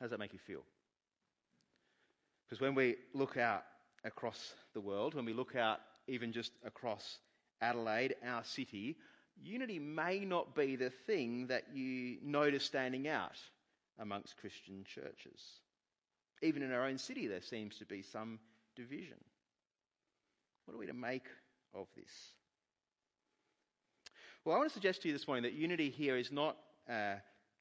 How 0.00 0.06
does 0.06 0.10
that 0.12 0.20
make 0.20 0.32
you 0.32 0.38
feel? 0.38 0.64
Because 2.48 2.62
when 2.62 2.74
we 2.74 2.96
look 3.12 3.36
out 3.36 3.64
across 4.04 4.54
the 4.72 4.80
world, 4.80 5.12
when 5.12 5.26
we 5.26 5.34
look 5.34 5.54
out 5.54 5.80
even 6.08 6.32
just 6.32 6.52
across 6.64 7.18
Adelaide, 7.60 8.14
our 8.26 8.42
city, 8.42 8.96
unity 9.42 9.78
may 9.78 10.24
not 10.24 10.54
be 10.54 10.76
the 10.76 10.90
thing 10.90 11.46
that 11.48 11.64
you 11.74 12.18
notice 12.22 12.64
standing 12.64 13.08
out 13.08 13.38
amongst 13.98 14.36
Christian 14.38 14.84
churches. 14.84 15.40
Even 16.42 16.62
in 16.62 16.72
our 16.72 16.84
own 16.84 16.98
city, 16.98 17.26
there 17.26 17.42
seems 17.42 17.78
to 17.78 17.86
be 17.86 18.02
some 18.02 18.38
division. 18.76 19.18
What 20.64 20.74
are 20.74 20.78
we 20.78 20.86
to 20.86 20.94
make 20.94 21.26
of 21.74 21.86
this? 21.96 22.10
Well, 24.44 24.54
I 24.54 24.58
want 24.58 24.70
to 24.70 24.74
suggest 24.74 25.02
to 25.02 25.08
you 25.08 25.14
this 25.14 25.26
morning 25.26 25.44
that 25.44 25.54
unity 25.54 25.90
here 25.90 26.16
is 26.16 26.30
not 26.30 26.56
uh, 26.88 27.14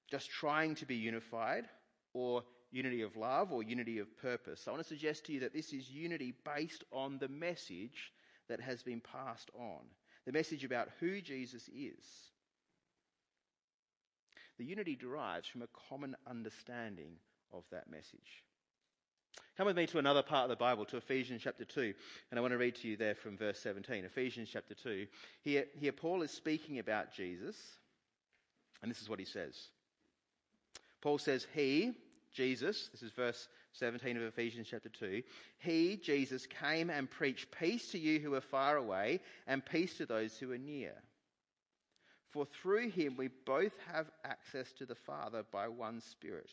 just 0.10 0.30
trying 0.30 0.75
to 0.75 0.86
be 0.86 0.96
unified 0.96 1.65
or 2.13 2.44
unity 2.72 3.03
of 3.03 3.15
love 3.15 3.51
or 3.51 3.63
unity 3.63 4.00
of 4.00 4.18
purpose. 4.18 4.68
I 4.68 4.72
want 4.72 4.84
to 4.84 4.89
suggest 4.89 5.25
to 5.25 5.34
you 5.34 5.39
that 5.42 5.53
this 5.53 5.72
is 5.72 5.89
unity 5.89 6.34
based 6.44 6.84
on 6.92 7.20
the 7.20 7.27
message 7.27 8.12
that 8.50 8.60
has 8.60 8.84
been 8.84 9.01
passed 9.01 9.50
on 9.58 9.80
the 10.25 10.32
message 10.32 10.63
about 10.63 10.89
who 11.00 11.22
Jesus 11.22 11.70
is. 11.70 12.03
The 14.58 14.65
unity 14.65 14.96
derives 14.96 15.48
from 15.48 15.63
a 15.63 15.89
common 15.89 16.15
understanding 16.27 17.13
of 17.51 17.63
that 17.72 17.89
message. 17.89 18.44
Come 19.58 19.68
with 19.68 19.77
me 19.77 19.88
to 19.88 20.00
another 20.00 20.24
part 20.24 20.44
of 20.44 20.50
the 20.50 20.56
Bible, 20.56 20.86
to 20.86 20.98
Ephesians 20.98 21.42
chapter 21.44 21.65
2, 21.65 21.94
and 22.32 22.38
I 22.38 22.42
want 22.42 22.53
to 22.53 22.58
read 22.58 22.75
to 22.75 22.88
you 22.88 22.98
there 22.98 23.15
from 23.15 23.38
verse 23.38 23.60
17. 23.60 24.03
Ephesians 24.03 24.50
chapter 24.51 24.74
2. 24.74 25.06
Here, 25.42 25.65
here 25.80 25.92
Paul 25.92 26.24
is 26.24 26.32
speaking 26.32 26.80
about 26.80 27.13
Jesus, 27.13 27.56
and 28.82 28.89
this 28.89 29.01
is 29.01 29.10
what 29.10 29.20
he 29.20 29.25
says. 29.25 29.56
Paul 31.01 31.18
says, 31.18 31.46
He, 31.53 31.94
Jesus, 32.34 32.89
this 32.92 33.03
is 33.03 33.12
verse 33.12 33.48
17 33.74 34.18
of 34.18 34.24
Ephesians 34.24 34.68
chapter 34.70 34.89
2. 34.89 35.24
He, 35.58 35.98
Jesus, 35.98 36.46
came 36.46 36.89
and 36.89 37.10
preached 37.10 37.51
peace 37.51 37.92
to 37.92 38.00
you 38.00 38.20
who 38.20 38.34
are 38.36 38.42
far 38.42 38.77
away 38.77 39.20
and 39.48 39.65
peace 39.65 39.98
to 39.98 40.06
those 40.06 40.38
who 40.38 40.51
are 40.51 40.58
near. 40.58 40.94
For 42.32 42.46
through 42.46 42.89
him 42.89 43.15
we 43.18 43.30
both 43.46 43.74
have 43.92 44.10
access 44.24 44.72
to 44.74 44.86
the 44.86 44.96
Father 44.96 45.44
by 45.51 45.68
one 45.68 46.01
Spirit. 46.01 46.50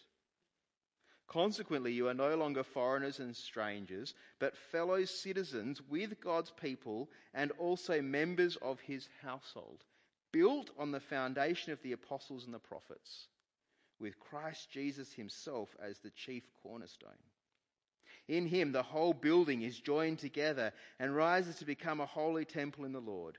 Consequently, 1.26 1.92
you 1.92 2.08
are 2.08 2.14
no 2.14 2.34
longer 2.34 2.64
foreigners 2.64 3.20
and 3.20 3.36
strangers, 3.36 4.14
but 4.40 4.56
fellow 4.72 5.04
citizens 5.04 5.80
with 5.88 6.20
God's 6.20 6.50
people 6.50 7.08
and 7.32 7.52
also 7.52 8.02
members 8.02 8.56
of 8.56 8.80
his 8.80 9.08
household, 9.22 9.84
built 10.32 10.70
on 10.76 10.90
the 10.90 10.98
foundation 10.98 11.72
of 11.72 11.80
the 11.82 11.92
apostles 11.92 12.44
and 12.44 12.52
the 12.52 12.58
prophets, 12.58 13.28
with 14.00 14.18
Christ 14.18 14.70
Jesus 14.70 15.12
himself 15.12 15.76
as 15.82 15.98
the 15.98 16.10
chief 16.10 16.44
cornerstone. 16.62 17.10
In 18.28 18.46
him, 18.46 18.72
the 18.72 18.82
whole 18.82 19.12
building 19.12 19.62
is 19.62 19.78
joined 19.78 20.18
together 20.18 20.72
and 20.98 21.14
rises 21.14 21.56
to 21.56 21.64
become 21.64 22.00
a 22.00 22.06
holy 22.06 22.44
temple 22.44 22.84
in 22.84 22.92
the 22.92 23.00
Lord. 23.00 23.38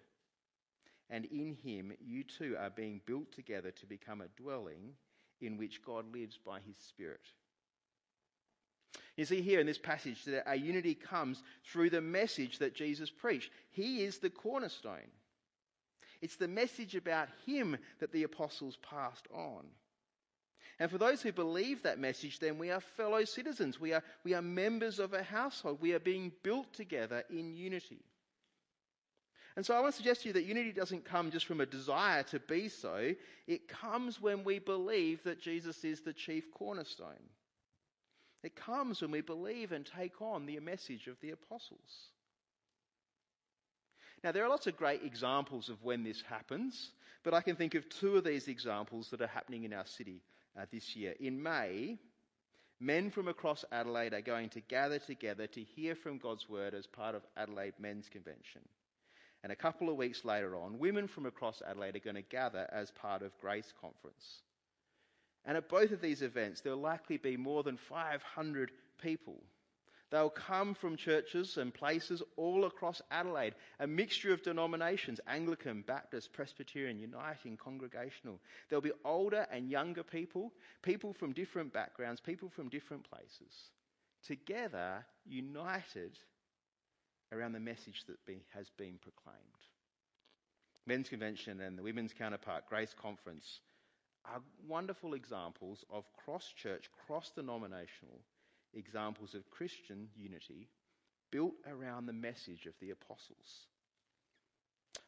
And 1.10 1.26
in 1.26 1.56
him, 1.64 1.94
you 2.00 2.24
too 2.24 2.56
are 2.60 2.70
being 2.70 3.02
built 3.06 3.32
together 3.32 3.72
to 3.72 3.86
become 3.86 4.22
a 4.22 4.42
dwelling 4.42 4.94
in 5.42 5.58
which 5.58 5.84
God 5.84 6.12
lives 6.14 6.38
by 6.38 6.60
his 6.60 6.78
Spirit. 6.78 7.22
You 9.18 9.26
see 9.26 9.42
here 9.42 9.60
in 9.60 9.68
this 9.68 9.78
passage 9.78 10.24
that 10.26 10.48
our 10.48 10.56
unity 10.56 10.96
comes 10.96 11.42
through 11.66 11.90
the 11.90 12.02
message 12.02 12.60
that 12.60 12.76
Jesus 12.76 13.10
preached. 13.10 13.52
He 13.72 14.04
is 14.04 14.18
the 14.20 14.30
cornerstone. 14.30 15.12
It's 16.22 16.36
the 16.36 16.48
message 16.48 16.96
about 16.96 17.30
him 17.46 17.78
that 18.00 18.12
the 18.12 18.24
apostles 18.24 18.78
passed 18.78 19.28
on. 19.34 19.66
And 20.82 20.90
for 20.90 20.98
those 20.98 21.22
who 21.22 21.32
believe 21.32 21.84
that 21.84 22.00
message, 22.00 22.40
then 22.40 22.58
we 22.58 22.72
are 22.72 22.80
fellow 22.80 23.24
citizens. 23.24 23.80
We 23.80 23.94
are, 23.94 24.02
we 24.24 24.34
are 24.34 24.42
members 24.42 24.98
of 24.98 25.14
a 25.14 25.22
household. 25.22 25.78
We 25.80 25.94
are 25.94 26.00
being 26.00 26.32
built 26.42 26.74
together 26.74 27.24
in 27.30 27.54
unity. 27.54 28.00
And 29.56 29.64
so 29.64 29.76
I 29.76 29.80
want 29.80 29.94
to 29.94 29.98
suggest 29.98 30.24
to 30.24 30.30
you 30.30 30.34
that 30.34 30.46
unity 30.46 30.72
doesn't 30.72 31.06
come 31.06 31.30
just 31.30 31.46
from 31.46 31.62
a 31.62 31.68
desire 31.68 32.24
to 32.24 32.40
be 32.40 32.68
so. 32.68 33.14
It 33.46 33.68
comes 33.68 34.20
when 34.20 34.44
we 34.44 34.58
believe 34.58 35.24
that 35.24 35.40
Jesus 35.40 35.84
is 35.84 36.02
the 36.02 36.14
chief 36.14 36.52
cornerstone. 36.52 37.30
It 38.42 38.56
comes 38.56 39.04
when 39.04 39.12
we 39.12 39.22
believe 39.22 39.74
and 39.74 39.86
take 39.86 40.20
on 40.20 40.48
the 40.48 40.60
message 40.62 41.06
of 41.06 41.20
the 41.22 41.30
apostles. 41.30 42.10
Now, 44.24 44.32
there 44.32 44.44
are 44.44 44.50
lots 44.50 44.66
of 44.66 44.78
great 44.78 45.04
examples 45.04 45.70
of 45.70 45.84
when 45.84 46.04
this 46.04 46.24
happens, 46.24 46.90
but 47.24 47.36
I 47.36 47.42
can 47.42 47.56
think 47.56 47.76
of 47.76 47.88
two 47.88 48.18
of 48.18 48.24
these 48.24 48.48
examples 48.48 49.10
that 49.12 49.22
are 49.22 49.28
happening 49.28 49.64
in 49.64 49.74
our 49.74 49.86
city 49.86 50.24
uh, 50.60 50.66
this 50.72 50.96
year. 50.96 51.16
In 51.20 51.42
May, 51.42 51.98
men 52.80 53.10
from 53.10 53.28
across 53.28 53.64
Adelaide 53.72 54.14
are 54.14 54.22
going 54.22 54.50
to 54.50 54.62
gather 54.62 55.00
together 55.00 55.48
to 55.48 55.62
hear 55.62 55.96
from 55.96 56.18
God's 56.18 56.50
word 56.50 56.74
as 56.74 56.88
part 56.88 57.16
of 57.16 57.26
Adelaide 57.38 57.74
Men's 57.80 58.10
Convention. 58.10 58.62
And 59.44 59.52
a 59.52 59.56
couple 59.56 59.90
of 59.90 59.98
weeks 59.98 60.24
later 60.24 60.56
on, 60.56 60.78
women 60.78 61.08
from 61.08 61.26
across 61.26 61.62
Adelaide 61.68 61.96
are 61.96 62.00
going 62.00 62.16
to 62.16 62.22
gather 62.22 62.68
as 62.72 62.92
part 62.92 63.24
of 63.24 63.38
Grace 63.40 63.74
Conference. 63.82 64.42
And 65.46 65.58
at 65.58 65.70
both 65.70 65.92
of 65.92 66.02
these 66.02 66.22
events, 66.22 66.62
there'll 66.62 66.80
likely 66.80 67.18
be 67.18 67.38
more 67.38 67.64
than 67.64 67.78
500 67.78 68.72
people. 69.02 69.42
They'll 70.12 70.30
come 70.30 70.74
from 70.74 70.98
churches 70.98 71.58
and 71.58 71.74
places 71.74 72.22
all 72.36 72.66
across 72.66 73.02
Adelaide, 73.12 73.56
a 73.80 73.88
mixture 73.88 74.34
of 74.34 74.44
denominations 74.44 75.22
Anglican, 75.26 75.84
Baptist, 75.88 76.34
Presbyterian, 76.34 77.00
Uniting, 77.00 77.56
Congregational. 77.56 78.42
There'll 78.70 78.82
be 78.82 78.92
older 79.06 79.48
and 79.50 79.70
younger 79.70 80.04
people, 80.04 80.52
people 80.82 81.14
from 81.14 81.32
different 81.32 81.72
backgrounds, 81.72 82.20
people 82.20 82.50
from 82.50 82.68
different 82.68 83.10
places, 83.10 83.72
together, 84.28 85.06
united 85.26 86.18
around 87.32 87.54
the 87.54 87.62
message 87.62 88.04
that 88.08 88.26
be, 88.26 88.44
has 88.54 88.70
been 88.78 89.00
proclaimed. 89.02 89.40
Men's 90.86 91.08
Convention 91.08 91.62
and 91.62 91.78
the 91.78 91.84
Women's 91.84 92.12
Counterpart 92.12 92.68
Grace 92.68 92.94
Conference 93.02 93.62
are 94.26 94.42
wonderful 94.68 95.14
examples 95.14 95.86
of 95.90 96.04
cross 96.26 96.52
church, 96.62 96.90
cross 97.08 97.32
denominational 97.34 98.20
examples 98.74 99.34
of 99.34 99.50
Christian 99.50 100.10
unity 100.16 100.68
built 101.32 101.54
around 101.68 102.06
the 102.06 102.14
message 102.14 102.66
of 102.66 102.74
the 102.80 102.92
apostles. 102.92 103.68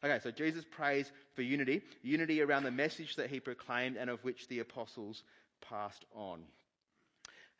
Okay, 0.02 0.18
so 0.22 0.30
Jesus 0.30 0.64
prays 0.70 1.10
for 1.34 1.42
unity, 1.42 1.82
unity 2.02 2.42
around 2.42 2.64
the 2.64 2.70
message 2.70 3.16
that 3.16 3.30
he 3.30 3.40
proclaimed 3.40 3.96
and 3.96 4.10
of 4.10 4.22
which 4.24 4.48
the 4.48 4.58
apostles 4.58 5.22
passed 5.60 6.04
on. 6.14 6.42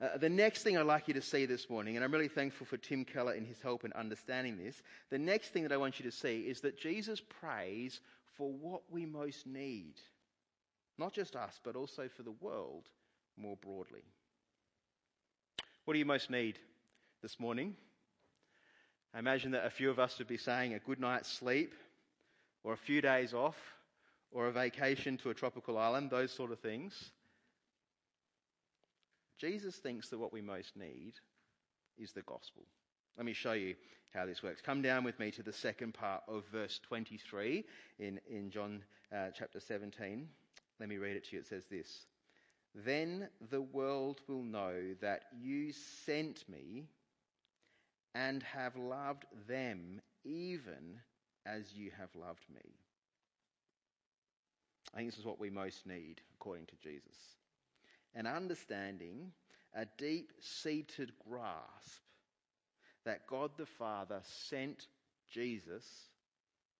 Uh, 0.00 0.18
the 0.18 0.28
next 0.28 0.62
thing 0.62 0.76
I'd 0.76 0.86
like 0.86 1.08
you 1.08 1.14
to 1.14 1.22
see 1.22 1.46
this 1.46 1.70
morning, 1.70 1.96
and 1.96 2.04
I'm 2.04 2.12
really 2.12 2.28
thankful 2.28 2.66
for 2.66 2.76
Tim 2.76 3.04
Keller 3.04 3.32
and 3.32 3.46
his 3.46 3.60
help 3.60 3.84
in 3.84 3.92
understanding 3.92 4.58
this, 4.58 4.82
the 5.10 5.18
next 5.18 5.50
thing 5.50 5.62
that 5.62 5.72
I 5.72 5.76
want 5.76 5.98
you 5.98 6.04
to 6.10 6.16
see 6.16 6.40
is 6.40 6.60
that 6.62 6.78
Jesus 6.78 7.22
prays 7.40 8.00
for 8.36 8.52
what 8.52 8.82
we 8.90 9.06
most 9.06 9.46
need. 9.46 9.94
Not 10.98 11.12
just 11.12 11.36
us, 11.36 11.60
but 11.62 11.76
also 11.76 12.08
for 12.08 12.22
the 12.22 12.32
world 12.32 12.88
more 13.36 13.56
broadly. 13.56 14.02
What 15.84 15.92
do 15.92 15.98
you 15.98 16.06
most 16.06 16.30
need 16.30 16.58
this 17.20 17.38
morning? 17.38 17.74
I 19.12 19.18
imagine 19.18 19.50
that 19.50 19.66
a 19.66 19.70
few 19.70 19.90
of 19.90 19.98
us 19.98 20.18
would 20.18 20.26
be 20.26 20.38
saying 20.38 20.72
a 20.72 20.78
good 20.78 20.98
night's 20.98 21.30
sleep, 21.30 21.74
or 22.62 22.72
a 22.72 22.78
few 22.78 23.02
days 23.02 23.34
off, 23.34 23.56
or 24.32 24.46
a 24.46 24.52
vacation 24.52 25.18
to 25.18 25.28
a 25.28 25.34
tropical 25.34 25.76
island, 25.76 26.10
those 26.10 26.32
sort 26.32 26.52
of 26.52 26.58
things. 26.60 27.10
Jesus 29.38 29.76
thinks 29.76 30.08
that 30.08 30.18
what 30.18 30.32
we 30.32 30.40
most 30.40 30.74
need 30.74 31.12
is 31.98 32.12
the 32.12 32.22
gospel. 32.22 32.62
Let 33.18 33.26
me 33.26 33.34
show 33.34 33.52
you 33.52 33.74
how 34.14 34.24
this 34.24 34.42
works. 34.42 34.62
Come 34.62 34.80
down 34.80 35.04
with 35.04 35.18
me 35.18 35.30
to 35.32 35.42
the 35.42 35.52
second 35.52 35.92
part 35.92 36.22
of 36.26 36.44
verse 36.50 36.80
23 36.88 37.62
in, 37.98 38.18
in 38.30 38.50
John 38.50 38.82
uh, 39.14 39.28
chapter 39.36 39.60
17. 39.60 40.26
Let 40.80 40.88
me 40.88 40.96
read 40.96 41.16
it 41.16 41.28
to 41.28 41.36
you. 41.36 41.40
It 41.40 41.46
says 41.46 41.66
this 41.70 42.06
Then 42.74 43.28
the 43.50 43.62
world 43.62 44.20
will 44.26 44.42
know 44.42 44.94
that 45.00 45.24
you 45.40 45.72
sent 45.72 46.48
me 46.48 46.88
and 48.14 48.42
have 48.42 48.76
loved 48.76 49.26
them 49.46 50.00
even 50.24 51.00
as 51.46 51.72
you 51.74 51.90
have 51.98 52.14
loved 52.14 52.44
me. 52.52 52.74
I 54.92 54.98
think 54.98 55.10
this 55.10 55.18
is 55.18 55.24
what 55.24 55.40
we 55.40 55.50
most 55.50 55.86
need, 55.86 56.20
according 56.34 56.66
to 56.66 56.76
Jesus. 56.82 57.16
An 58.14 58.26
understanding, 58.26 59.32
a 59.74 59.86
deep 59.98 60.32
seated 60.40 61.12
grasp 61.28 62.02
that 63.04 63.26
God 63.26 63.50
the 63.56 63.66
Father 63.66 64.20
sent 64.48 64.86
Jesus 65.30 65.84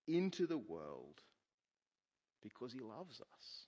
into 0.07 0.47
the 0.47 0.59
world 0.59 1.21
because 2.43 2.73
he 2.73 2.81
loves 2.81 3.21
us. 3.21 3.67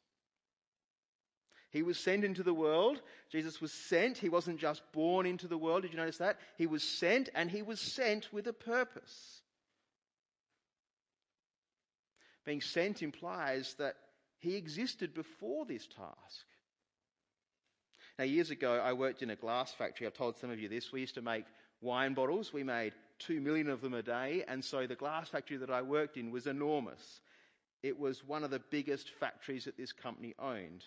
He 1.76 1.82
was 1.82 1.98
sent 1.98 2.24
into 2.24 2.42
the 2.42 2.54
world. 2.54 3.02
Jesus 3.30 3.60
was 3.60 3.70
sent. 3.70 4.16
He 4.16 4.30
wasn't 4.30 4.58
just 4.58 4.80
born 4.92 5.26
into 5.26 5.46
the 5.46 5.58
world. 5.58 5.82
Did 5.82 5.90
you 5.90 5.98
notice 5.98 6.16
that? 6.16 6.38
He 6.56 6.66
was 6.66 6.82
sent, 6.82 7.28
and 7.34 7.50
he 7.50 7.60
was 7.60 7.78
sent 7.78 8.32
with 8.32 8.46
a 8.46 8.54
purpose. 8.54 9.42
Being 12.46 12.62
sent 12.62 13.02
implies 13.02 13.74
that 13.78 13.96
he 14.38 14.56
existed 14.56 15.12
before 15.12 15.66
this 15.66 15.86
task. 15.86 16.46
Now, 18.18 18.24
years 18.24 18.50
ago, 18.50 18.80
I 18.82 18.94
worked 18.94 19.20
in 19.20 19.28
a 19.28 19.36
glass 19.36 19.70
factory. 19.74 20.06
I've 20.06 20.14
told 20.14 20.38
some 20.38 20.50
of 20.50 20.58
you 20.58 20.70
this. 20.70 20.92
We 20.92 21.02
used 21.02 21.16
to 21.16 21.20
make 21.20 21.44
wine 21.82 22.14
bottles. 22.14 22.54
We 22.54 22.62
made 22.62 22.94
two 23.18 23.42
million 23.42 23.68
of 23.68 23.82
them 23.82 23.92
a 23.92 24.02
day, 24.02 24.44
and 24.48 24.64
so 24.64 24.86
the 24.86 24.94
glass 24.94 25.28
factory 25.28 25.58
that 25.58 25.68
I 25.68 25.82
worked 25.82 26.16
in 26.16 26.30
was 26.30 26.46
enormous. 26.46 27.20
It 27.82 27.98
was 27.98 28.24
one 28.24 28.44
of 28.44 28.50
the 28.50 28.62
biggest 28.70 29.10
factories 29.20 29.66
that 29.66 29.76
this 29.76 29.92
company 29.92 30.34
owned. 30.38 30.82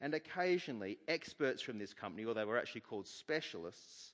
And 0.00 0.14
occasionally, 0.14 0.98
experts 1.08 1.62
from 1.62 1.78
this 1.78 1.94
company, 1.94 2.24
or 2.24 2.34
they 2.34 2.44
were 2.44 2.58
actually 2.58 2.82
called 2.82 3.06
specialists, 3.06 4.12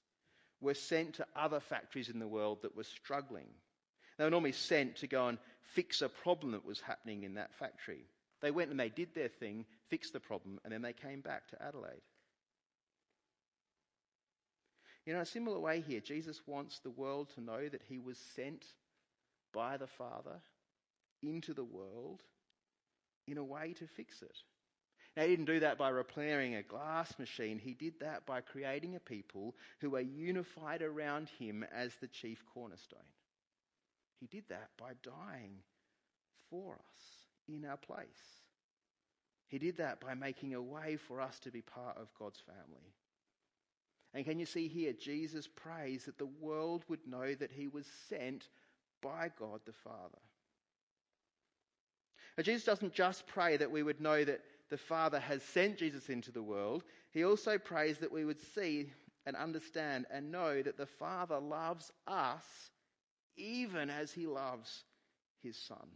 were 0.61 0.75
sent 0.75 1.15
to 1.15 1.27
other 1.35 1.61
factories 1.61 2.09
in 2.09 2.21
the 2.21 2.29
world 2.29 2.62
that 2.62 2.77
were 2.77 2.85
struggling. 2.85 3.49
They 4.17 4.25
were 4.25 4.31
normally 4.31 4.53
sent 4.53 4.97
to 4.97 5.09
go 5.09 5.27
and 5.27 5.39
fix 5.75 6.03
a 6.03 6.09
problem 6.09 6.53
that 6.53 6.65
was 6.65 6.81
happening 6.81 7.25
in 7.25 7.35
that 7.35 7.55
factory. 7.55 8.05
They 8.41 8.51
went 8.51 8.71
and 8.71 8.79
they 8.79 8.89
did 8.89 9.15
their 9.15 9.29
thing, 9.29 9.65
fixed 9.89 10.12
the 10.12 10.21
problem, 10.21 10.61
and 10.65 10.73
then 10.73 10.83
they 10.83 10.93
came 10.93 11.21
back 11.21 11.49
to 11.49 11.62
Adelaide. 11.62 12.03
In 15.05 15.17
a 15.17 15.27
similar 15.27 15.59
way 15.59 15.81
here, 15.81 16.01
Jesus 16.01 16.41
wants 16.47 16.79
the 16.79 16.91
world 16.91 17.31
to 17.35 17.41
know 17.41 17.69
that 17.69 17.83
he 17.89 17.99
was 17.99 18.19
sent 18.37 18.65
by 19.53 19.77
the 19.77 19.89
Father 19.89 20.41
into 21.23 21.55
the 21.55 21.65
world 21.65 22.21
in 23.27 23.39
a 23.39 23.45
way 23.45 23.75
to 23.79 23.87
fix 23.87 24.23
it. 24.23 24.37
Now, 25.16 25.25
he 25.25 25.28
didn't 25.28 25.45
do 25.45 25.61
that 25.61 25.76
by 25.76 25.90
repairing 25.90 26.54
a 26.54 26.62
glass 26.62 27.19
machine. 27.19 27.59
He 27.59 27.75
did 27.75 28.00
that 28.00 28.25
by 28.25 28.40
creating 28.40 28.97
a 28.97 29.00
people 29.00 29.54
who 29.81 29.95
are 29.97 30.00
unified 30.00 30.81
around 30.81 31.28
him 31.38 31.64
as 31.71 31.92
the 32.00 32.07
chief 32.07 32.42
cornerstone. 32.54 33.00
He 34.21 34.26
did 34.26 34.45
that 34.49 34.71
by 34.78 34.92
dying 35.02 35.59
for 36.49 36.75
us 36.75 37.02
in 37.47 37.66
our 37.66 37.76
place. 37.76 38.07
He 39.49 39.59
did 39.59 39.76
that 39.76 40.00
by 40.00 40.14
making 40.14 40.54
a 40.54 40.62
way 40.62 40.97
for 40.97 41.21
us 41.21 41.38
to 41.40 41.50
be 41.50 41.61
part 41.61 41.99
of 41.99 42.14
God's 42.19 42.40
family. 42.40 42.95
And 44.14 44.25
can 44.25 44.38
you 44.38 44.47
see 44.47 44.69
here, 44.69 44.95
Jesus 44.95 45.47
prays 45.47 46.04
that 46.04 46.16
the 46.16 46.28
world 46.40 46.85
would 46.88 47.07
know 47.07 47.35
that 47.35 47.52
he 47.52 47.69
was 47.69 47.87
sent 48.09 48.49
by 49.02 49.31
God 49.38 49.61
the 49.66 49.73
Father. 49.73 50.19
Now, 52.37 52.45
Jesus 52.45 52.64
doesn't 52.64 52.95
just 52.95 53.26
pray 53.26 53.59
that 53.59 53.71
we 53.71 53.83
would 53.83 54.00
know 54.00 54.25
that 54.25 54.40
the 54.73 54.79
Father 54.79 55.21
has 55.21 55.43
sent 55.43 55.76
Jesus 55.76 56.09
into 56.09 56.33
the 56.33 56.43
world, 56.43 56.83
he 57.11 57.25
also 57.25 57.59
prays 57.59 57.99
that 57.99 58.11
we 58.11 58.25
would 58.25 58.41
see 58.55 58.91
and 59.26 59.37
understand 59.37 60.07
and 60.11 60.33
know 60.33 60.62
that 60.62 60.79
the 60.79 60.87
Father 60.87 61.38
loves 61.38 61.93
us 62.07 62.43
even 63.37 63.91
as 63.91 64.11
he 64.11 64.26
loves 64.26 64.85
his 65.43 65.59
Son. 65.59 65.87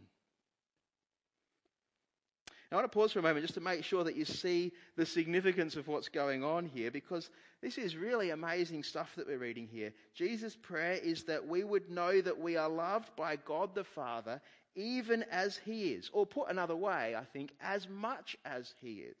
Now, 2.71 2.77
I 2.77 2.81
want 2.81 2.91
to 2.91 2.95
pause 2.95 3.13
for 3.13 3.19
a 3.19 3.23
moment 3.23 3.45
just 3.45 3.55
to 3.55 3.61
make 3.61 3.83
sure 3.83 4.03
that 4.03 4.15
you 4.15 4.25
see 4.25 4.73
the 4.95 5.07
significance 5.07 5.75
of 5.75 5.87
what's 5.87 6.09
going 6.09 6.43
on 6.43 6.67
here 6.67 6.91
because 6.91 7.31
this 7.63 7.79
is 7.79 7.97
really 7.97 8.29
amazing 8.29 8.83
stuff 8.83 9.15
that 9.15 9.25
we're 9.25 9.39
reading 9.39 9.67
here. 9.71 9.91
Jesus' 10.13 10.55
prayer 10.55 10.99
is 11.01 11.23
that 11.23 11.47
we 11.47 11.63
would 11.63 11.89
know 11.89 12.21
that 12.21 12.39
we 12.39 12.57
are 12.57 12.69
loved 12.69 13.09
by 13.15 13.37
God 13.37 13.73
the 13.73 13.85
Father 13.85 14.39
even 14.77 15.23
as 15.31 15.57
He 15.57 15.89
is. 15.91 16.09
Or 16.13 16.25
put 16.25 16.49
another 16.49 16.75
way, 16.75 17.15
I 17.17 17.25
think, 17.25 17.51
as 17.59 17.89
much 17.89 18.37
as 18.45 18.73
He 18.81 18.93
is. 19.01 19.15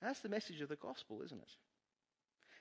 That's 0.00 0.20
the 0.20 0.28
message 0.28 0.60
of 0.60 0.68
the 0.68 0.76
gospel, 0.76 1.20
isn't 1.24 1.40
it? 1.40 1.50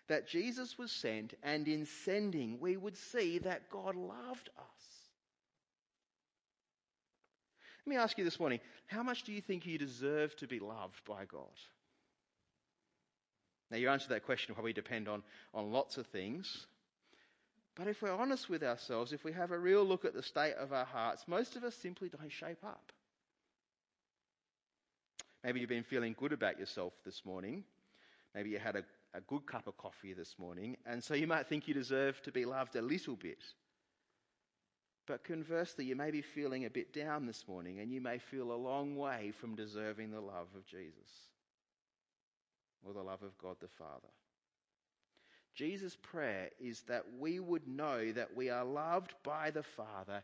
That 0.07 0.27
Jesus 0.27 0.77
was 0.77 0.91
sent, 0.91 1.34
and 1.43 1.67
in 1.67 1.86
sending, 1.86 2.60
we 2.60 2.75
would 2.75 2.98
see 2.98 3.39
that 3.39 3.69
God 3.69 3.95
loved 3.95 4.50
us. 4.57 4.95
Let 7.86 7.89
me 7.89 7.98
ask 7.98 8.17
you 8.17 8.24
this 8.24 8.39
morning 8.39 8.60
how 8.88 9.03
much 9.03 9.24
do 9.24 9.31
you 9.31 9.41
think 9.41 9.65
you 9.65 9.77
deserve 9.77 10.36
to 10.38 10.48
be 10.48 10.60
loved 10.60 11.03
by 11.07 11.25
God? 11.25 11.43
Now, 13.72 13.77
your 13.77 13.91
answer 13.91 14.07
to 14.07 14.13
that 14.13 14.25
question 14.25 14.51
will 14.51 14.55
probably 14.55 14.74
depend 14.74 15.07
on, 15.07 15.24
on 15.53 15.72
lots 15.72 15.98
of 15.98 16.07
things. 16.07 16.67
But 17.75 17.88
if 17.88 18.01
we're 18.01 18.13
honest 18.13 18.50
with 18.50 18.63
ourselves, 18.63 19.12
if 19.12 19.24
we 19.24 19.34
have 19.34 19.51
a 19.51 19.60
real 19.60 19.84
look 19.84 20.05
at 20.05 20.13
the 20.13 20.24
state 20.24 20.53
of 20.53 20.72
our 20.72 20.86
hearts, 20.86 21.25
most 21.27 21.55
of 21.55 21.63
us 21.63 21.75
simply 21.75 22.10
don't 22.10 22.32
shape 22.32 22.63
up. 22.63 22.91
Maybe 25.44 25.60
you've 25.60 25.70
been 25.70 25.84
feeling 25.84 26.15
good 26.17 26.32
about 26.32 26.58
yourself 26.58 26.94
this 27.05 27.25
morning. 27.25 27.63
Maybe 28.34 28.50
you 28.50 28.60
had 28.60 28.77
a, 28.77 28.84
a 29.13 29.22
good 29.22 29.46
cup 29.46 29.67
of 29.67 29.77
coffee 29.77 30.13
this 30.13 30.36
morning, 30.39 30.77
and 30.86 31.03
so 31.03 31.13
you 31.13 31.27
might 31.27 31.48
think 31.48 31.67
you 31.67 31.74
deserve 31.74 32.22
to 32.24 32.32
be 32.32 32.46
loved 32.46 32.75
a 32.75 32.82
little 32.82 33.15
bit. 33.15 33.44
But 35.08 35.24
conversely, 35.24 35.86
you 35.86 35.96
may 35.96 36.10
be 36.10 36.22
feeling 36.22 36.65
a 36.65 36.70
bit 36.70 36.91
down 36.91 37.27
this 37.27 37.48
morning 37.48 37.79
and 37.79 37.91
you 37.91 38.01
may 38.01 38.17
feel 38.17 38.51
a 38.51 38.55
long 38.55 38.96
way 38.96 39.34
from 39.39 39.55
deserving 39.55 40.12
the 40.12 40.22
love 40.22 40.48
of 40.55 40.65
Jesus 40.65 41.29
or 42.84 42.94
the 42.94 43.03
love 43.03 43.22
of 43.22 43.38
God 43.38 43.58
the 43.62 43.67
Father. 43.67 44.10
Jesus' 45.55 45.97
prayer 46.12 46.50
is 46.59 46.81
that 46.88 47.05
we 47.17 47.39
would 47.39 47.67
know 47.67 48.12
that 48.12 48.35
we 48.35 48.50
are 48.50 48.65
loved 48.65 49.13
by 49.24 49.51
the 49.51 49.63
Father 49.63 50.24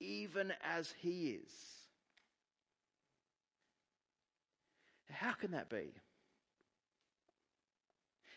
even 0.00 0.52
as 0.62 0.92
He 1.00 1.38
is. 1.42 1.50
How 5.10 5.32
can 5.32 5.50
that 5.52 5.68
be? 5.68 5.92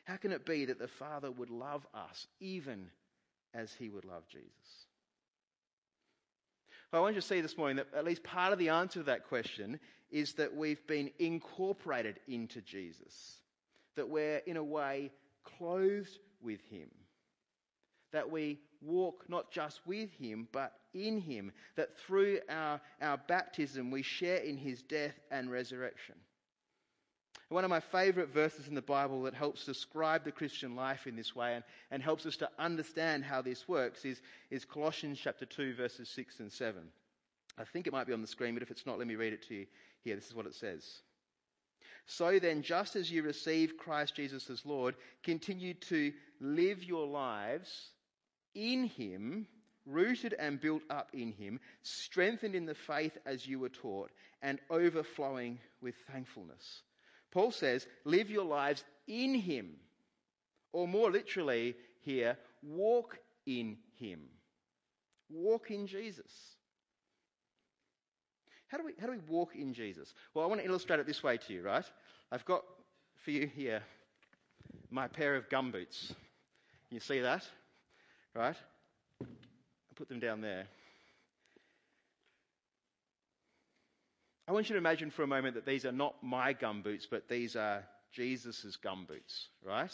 How 0.05 0.17
can 0.17 0.31
it 0.31 0.45
be 0.45 0.65
that 0.65 0.79
the 0.79 0.87
Father 0.87 1.29
would 1.29 1.51
love 1.51 1.85
us 1.93 2.27
even 2.39 2.87
as 3.53 3.71
He 3.73 3.89
would 3.89 4.05
love 4.05 4.27
Jesus? 4.27 4.49
Well, 6.91 7.01
I 7.01 7.03
want 7.03 7.15
you 7.15 7.21
to 7.21 7.27
see 7.27 7.41
this 7.41 7.57
morning 7.57 7.77
that 7.77 7.87
at 7.95 8.03
least 8.03 8.23
part 8.23 8.51
of 8.51 8.59
the 8.59 8.69
answer 8.69 8.99
to 8.99 9.05
that 9.05 9.29
question 9.29 9.79
is 10.09 10.33
that 10.33 10.55
we've 10.55 10.85
been 10.87 11.11
incorporated 11.19 12.19
into 12.27 12.61
Jesus, 12.61 13.37
that 13.95 14.09
we're 14.09 14.41
in 14.45 14.57
a 14.57 14.63
way 14.63 15.11
clothed 15.57 16.19
with 16.43 16.61
Him, 16.69 16.89
that 18.11 18.29
we 18.29 18.59
walk 18.81 19.25
not 19.27 19.51
just 19.51 19.81
with 19.85 20.11
Him, 20.13 20.47
but 20.51 20.73
in 20.93 21.19
Him, 21.19 21.51
that 21.75 21.97
through 21.97 22.39
our, 22.49 22.81
our 23.01 23.17
baptism 23.27 23.91
we 23.91 24.01
share 24.01 24.37
in 24.37 24.57
His 24.57 24.81
death 24.81 25.19
and 25.31 25.51
resurrection. 25.51 26.15
One 27.49 27.65
of 27.65 27.69
my 27.69 27.81
favourite 27.81 28.29
verses 28.29 28.69
in 28.69 28.75
the 28.75 28.81
Bible 28.81 29.23
that 29.23 29.33
helps 29.33 29.65
describe 29.65 30.23
the 30.23 30.31
Christian 30.31 30.73
life 30.73 31.05
in 31.05 31.17
this 31.17 31.35
way 31.35 31.55
and, 31.55 31.65
and 31.91 32.01
helps 32.01 32.25
us 32.25 32.37
to 32.37 32.49
understand 32.57 33.25
how 33.25 33.41
this 33.41 33.67
works 33.67 34.05
is, 34.05 34.21
is 34.49 34.63
Colossians 34.63 35.19
chapter 35.21 35.45
2, 35.45 35.73
verses 35.73 36.07
6 36.07 36.39
and 36.39 36.49
7. 36.49 36.81
I 37.57 37.65
think 37.65 37.87
it 37.87 37.93
might 37.93 38.07
be 38.07 38.13
on 38.13 38.21
the 38.21 38.27
screen, 38.27 38.53
but 38.53 38.63
if 38.63 38.71
it's 38.71 38.85
not, 38.85 38.97
let 38.97 39.07
me 39.07 39.15
read 39.15 39.33
it 39.33 39.45
to 39.49 39.53
you 39.53 39.65
here. 40.01 40.15
This 40.15 40.27
is 40.27 40.33
what 40.33 40.45
it 40.45 40.53
says. 40.53 41.01
So 42.05 42.39
then, 42.39 42.61
just 42.61 42.95
as 42.95 43.11
you 43.11 43.21
received 43.21 43.77
Christ 43.77 44.15
Jesus 44.15 44.49
as 44.49 44.65
Lord, 44.65 44.95
continue 45.21 45.73
to 45.73 46.13
live 46.41 46.83
your 46.83 47.07
lives 47.07 47.69
in 48.53 48.85
Him, 48.85 49.47
rooted 49.85 50.35
and 50.37 50.59
built 50.59 50.81
up 50.89 51.09
in 51.13 51.31
Him, 51.31 51.59
strengthened 51.83 52.55
in 52.55 52.65
the 52.65 52.75
faith 52.75 53.17
as 53.25 53.47
you 53.47 53.59
were 53.59 53.69
taught, 53.69 54.09
and 54.41 54.59
overflowing 54.69 55.59
with 55.81 55.95
thankfulness. 56.11 56.81
Paul 57.31 57.51
says, 57.51 57.87
live 58.03 58.29
your 58.29 58.43
lives 58.43 58.83
in 59.07 59.35
Him. 59.35 59.75
Or 60.73 60.87
more 60.87 61.11
literally 61.11 61.75
here, 62.01 62.37
walk 62.63 63.17
in 63.45 63.77
Him. 63.99 64.21
Walk 65.29 65.71
in 65.71 65.87
Jesus. 65.87 66.31
How 68.67 68.77
do, 68.77 68.85
we, 68.85 68.93
how 68.99 69.07
do 69.07 69.11
we 69.11 69.19
walk 69.29 69.55
in 69.55 69.73
Jesus? 69.73 70.13
Well, 70.33 70.45
I 70.45 70.47
want 70.47 70.61
to 70.61 70.67
illustrate 70.67 70.99
it 70.99 71.05
this 71.05 71.21
way 71.21 71.37
to 71.37 71.53
you, 71.53 71.61
right? 71.61 71.85
I've 72.31 72.45
got 72.45 72.63
for 73.23 73.31
you 73.31 73.45
here 73.47 73.83
my 74.89 75.07
pair 75.07 75.35
of 75.35 75.49
gum 75.49 75.71
boots. 75.71 76.13
You 76.91 76.99
see 76.99 77.21
that? 77.21 77.47
Right? 78.35 78.55
I 79.21 79.25
put 79.95 80.09
them 80.09 80.19
down 80.19 80.41
there. 80.41 80.67
I 84.47 84.51
want 84.51 84.69
you 84.69 84.73
to 84.73 84.79
imagine 84.79 85.09
for 85.09 85.23
a 85.23 85.27
moment 85.27 85.55
that 85.55 85.65
these 85.65 85.85
are 85.85 85.93
not 85.93 86.15
my 86.21 86.51
gum 86.51 86.81
boots, 86.81 87.07
but 87.09 87.29
these 87.29 87.55
are 87.55 87.83
Jesus' 88.11 88.75
gum 88.75 89.05
boots, 89.07 89.47
right? 89.65 89.91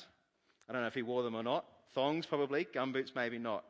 I 0.67 0.73
don't 0.73 0.81
know 0.81 0.87
if 0.87 0.95
he 0.95 1.03
wore 1.03 1.21
them 1.21 1.35
or 1.35 1.43
not. 1.43 1.65
Thongs, 1.93 2.25
probably. 2.25 2.65
Gum 2.73 2.91
boots, 2.91 3.11
maybe 3.15 3.37
not. 3.37 3.63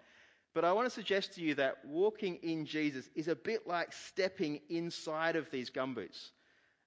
But 0.54 0.64
I 0.64 0.72
want 0.72 0.86
to 0.86 0.90
suggest 0.90 1.34
to 1.34 1.42
you 1.42 1.56
that 1.56 1.84
walking 1.86 2.36
in 2.42 2.66
Jesus 2.66 3.10
is 3.14 3.28
a 3.28 3.36
bit 3.36 3.68
like 3.68 3.92
stepping 3.92 4.62
inside 4.70 5.36
of 5.36 5.52
these 5.52 5.70
gum 5.70 5.94
boots. 5.94 6.32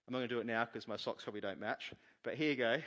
I'm 0.09 0.13
not 0.13 0.21
going 0.21 0.29
to 0.31 0.35
do 0.35 0.41
it 0.41 0.47
now 0.47 0.65
because 0.65 0.89
my 0.89 0.97
socks 0.97 1.23
probably 1.23 1.43
don't 1.43 1.61
match. 1.61 1.93
But 2.23 2.35
here 2.35 2.51
you 2.51 2.57
go. 2.57 2.79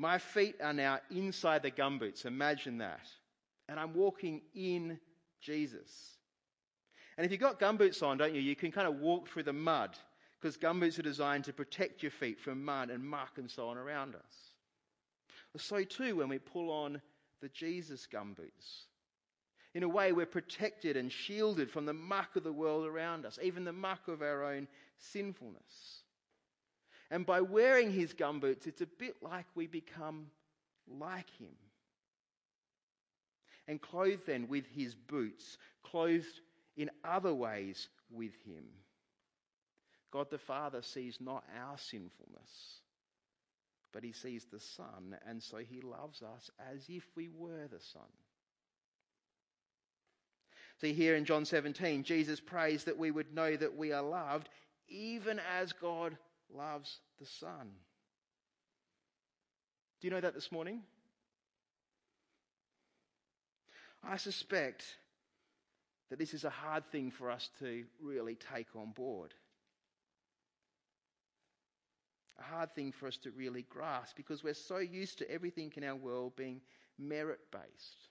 My 0.00 0.16
feet 0.16 0.56
are 0.62 0.72
now 0.72 0.98
inside 1.10 1.62
the 1.62 1.70
gumboots. 1.70 2.24
Imagine 2.24 2.78
that. 2.78 3.06
And 3.68 3.78
I'm 3.78 3.92
walking 3.92 4.40
in 4.54 4.98
Jesus. 5.42 6.16
And 7.18 7.26
if 7.26 7.30
you've 7.30 7.40
got 7.42 7.60
gumboots 7.60 8.02
on, 8.02 8.16
don't 8.16 8.34
you, 8.34 8.40
you 8.40 8.56
can 8.56 8.72
kind 8.72 8.88
of 8.88 8.96
walk 8.96 9.28
through 9.28 9.42
the 9.42 9.52
mud 9.52 9.90
because 10.40 10.56
gumboots 10.56 10.98
are 10.98 11.02
designed 11.02 11.44
to 11.44 11.52
protect 11.52 12.02
your 12.02 12.12
feet 12.12 12.40
from 12.40 12.64
mud 12.64 12.88
and 12.88 13.04
muck 13.04 13.32
and 13.36 13.50
so 13.50 13.68
on 13.68 13.76
around 13.76 14.14
us. 14.14 15.62
So 15.62 15.84
too 15.84 16.16
when 16.16 16.30
we 16.30 16.38
pull 16.38 16.70
on 16.70 17.02
the 17.42 17.50
Jesus 17.50 18.08
gumboots. 18.10 18.86
In 19.74 19.82
a 19.82 19.88
way, 19.88 20.12
we're 20.12 20.24
protected 20.24 20.96
and 20.96 21.12
shielded 21.12 21.70
from 21.70 21.84
the 21.84 21.92
muck 21.92 22.36
of 22.36 22.42
the 22.42 22.54
world 22.54 22.86
around 22.86 23.26
us, 23.26 23.38
even 23.42 23.64
the 23.64 23.72
muck 23.74 24.08
of 24.08 24.22
our 24.22 24.44
own 24.44 24.66
sinfulness. 24.96 25.99
And 27.10 27.26
by 27.26 27.40
wearing 27.40 27.92
his 27.92 28.14
gumboots, 28.14 28.66
it's 28.66 28.80
a 28.80 28.86
bit 28.86 29.16
like 29.22 29.46
we 29.54 29.66
become 29.66 30.26
like 30.86 31.28
him. 31.38 31.54
And 33.66 33.80
clothed 33.80 34.26
then 34.26 34.48
with 34.48 34.64
his 34.66 34.94
boots, 34.94 35.58
clothed 35.82 36.40
in 36.76 36.90
other 37.04 37.34
ways 37.34 37.88
with 38.10 38.34
him. 38.44 38.64
God 40.12 40.28
the 40.30 40.38
Father 40.38 40.82
sees 40.82 41.18
not 41.20 41.44
our 41.56 41.78
sinfulness, 41.78 42.80
but 43.92 44.02
he 44.02 44.12
sees 44.12 44.46
the 44.46 44.58
Son, 44.58 45.16
and 45.26 45.42
so 45.42 45.58
he 45.58 45.80
loves 45.80 46.22
us 46.22 46.50
as 46.72 46.84
if 46.88 47.04
we 47.16 47.28
were 47.28 47.68
the 47.68 47.80
Son. 47.80 48.02
See, 50.80 50.92
here 50.92 51.14
in 51.14 51.24
John 51.24 51.44
17, 51.44 52.04
Jesus 52.04 52.40
prays 52.40 52.84
that 52.84 52.98
we 52.98 53.10
would 53.10 53.34
know 53.34 53.54
that 53.54 53.76
we 53.76 53.92
are 53.92 54.02
loved 54.02 54.48
even 54.88 55.40
as 55.60 55.72
God 55.72 56.16
loves 56.54 56.98
the 57.18 57.26
Son. 57.26 57.70
Do 60.00 60.06
you 60.06 60.10
know 60.10 60.20
that 60.20 60.34
this 60.34 60.50
morning? 60.50 60.80
I 64.02 64.16
suspect 64.16 64.84
that 66.08 66.18
this 66.18 66.32
is 66.32 66.44
a 66.44 66.50
hard 66.50 66.84
thing 66.90 67.10
for 67.10 67.30
us 67.30 67.50
to 67.58 67.84
really 68.02 68.36
take 68.52 68.74
on 68.74 68.92
board. 68.92 69.34
A 72.38 72.42
hard 72.42 72.74
thing 72.74 72.92
for 72.92 73.06
us 73.06 73.18
to 73.18 73.30
really 73.30 73.66
grasp 73.68 74.16
because 74.16 74.42
we're 74.42 74.54
so 74.54 74.78
used 74.78 75.18
to 75.18 75.30
everything 75.30 75.70
in 75.76 75.84
our 75.84 75.96
world 75.96 76.34
being 76.34 76.62
merit 76.98 77.40
based. 77.52 78.08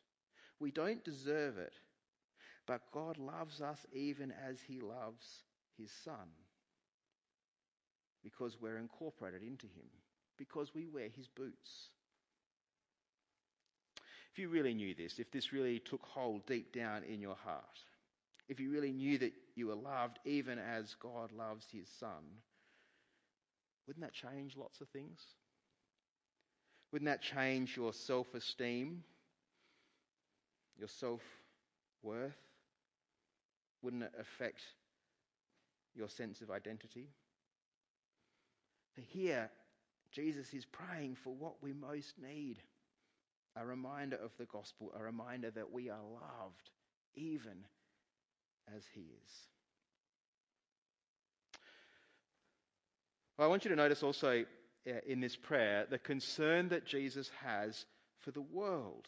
We 0.59 0.69
don't 0.69 1.03
deserve 1.03 1.57
it, 1.57 1.73
but 2.67 2.81
God 2.93 3.17
loves 3.17 3.61
us 3.61 3.83
even 3.91 4.31
as 4.47 4.59
He 4.61 4.79
loves 4.79 5.43
His 5.77 5.91
Son 6.03 6.27
because 8.23 8.57
we're 8.59 8.77
incorporated 8.77 9.41
into 9.41 9.67
Him, 9.67 9.89
because 10.37 10.73
we 10.73 10.87
wear 10.87 11.09
His 11.15 11.27
boots. 11.27 11.89
If 14.31 14.39
you 14.39 14.49
really 14.49 14.73
knew 14.73 14.93
this, 14.93 15.19
if 15.19 15.31
this 15.31 15.51
really 15.51 15.79
took 15.79 16.03
hold 16.03 16.45
deep 16.45 16.73
down 16.73 17.03
in 17.03 17.19
your 17.19 17.35
heart, 17.35 17.79
if 18.47 18.59
you 18.59 18.71
really 18.71 18.91
knew 18.91 19.17
that 19.19 19.33
you 19.55 19.67
were 19.67 19.75
loved 19.75 20.19
even 20.25 20.59
as 20.59 20.95
God 20.95 21.31
loves 21.31 21.65
his 21.71 21.87
Son, 21.99 22.23
wouldn't 23.87 24.03
that 24.05 24.13
change 24.13 24.55
lots 24.55 24.81
of 24.81 24.89
things? 24.89 25.19
Wouldn't 26.91 27.09
that 27.09 27.21
change 27.21 27.75
your 27.75 27.93
self 27.93 28.33
esteem, 28.33 29.03
your 30.77 30.87
self 30.87 31.21
worth? 32.01 32.37
Wouldn't 33.81 34.03
it 34.03 34.13
affect 34.19 34.61
your 35.95 36.09
sense 36.09 36.41
of 36.41 36.51
identity? 36.51 37.07
Here, 39.07 39.49
Jesus 40.11 40.53
is 40.53 40.65
praying 40.65 41.15
for 41.23 41.33
what 41.33 41.61
we 41.61 41.73
most 41.73 42.13
need 42.21 42.57
a 43.55 43.65
reminder 43.65 44.15
of 44.15 44.31
the 44.37 44.45
gospel, 44.45 44.93
a 44.97 45.03
reminder 45.03 45.51
that 45.51 45.71
we 45.71 45.89
are 45.89 46.01
loved 46.13 46.69
even 47.15 47.65
as 48.75 48.83
He 48.93 49.01
is. 49.01 49.31
Well, 53.37 53.47
I 53.47 53.49
want 53.49 53.65
you 53.65 53.69
to 53.69 53.75
notice 53.75 54.03
also 54.03 54.45
uh, 54.87 54.91
in 55.07 55.19
this 55.19 55.35
prayer 55.35 55.87
the 55.89 55.97
concern 55.97 56.69
that 56.69 56.85
Jesus 56.85 57.29
has 57.43 57.85
for 58.19 58.31
the 58.31 58.41
world. 58.41 59.07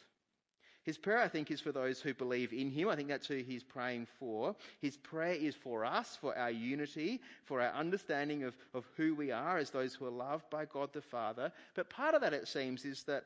His 0.83 0.97
prayer, 0.97 1.19
I 1.19 1.27
think, 1.27 1.51
is 1.51 1.61
for 1.61 1.71
those 1.71 2.01
who 2.01 2.13
believe 2.13 2.53
in 2.53 2.71
him. 2.71 2.89
I 2.89 2.95
think 2.95 3.07
that's 3.07 3.27
who 3.27 3.37
he's 3.37 3.63
praying 3.63 4.07
for. 4.19 4.55
His 4.81 4.97
prayer 4.97 5.35
is 5.35 5.53
for 5.53 5.85
us, 5.85 6.17
for 6.19 6.35
our 6.35 6.49
unity, 6.49 7.21
for 7.45 7.61
our 7.61 7.71
understanding 7.73 8.43
of, 8.43 8.55
of 8.73 8.85
who 8.97 9.13
we 9.13 9.31
are 9.31 9.59
as 9.59 9.69
those 9.69 9.93
who 9.93 10.05
are 10.07 10.11
loved 10.11 10.49
by 10.49 10.65
God 10.65 10.91
the 10.91 11.01
Father. 11.01 11.51
But 11.75 11.91
part 11.91 12.15
of 12.15 12.21
that, 12.21 12.33
it 12.33 12.47
seems, 12.47 12.83
is 12.83 13.03
that 13.03 13.25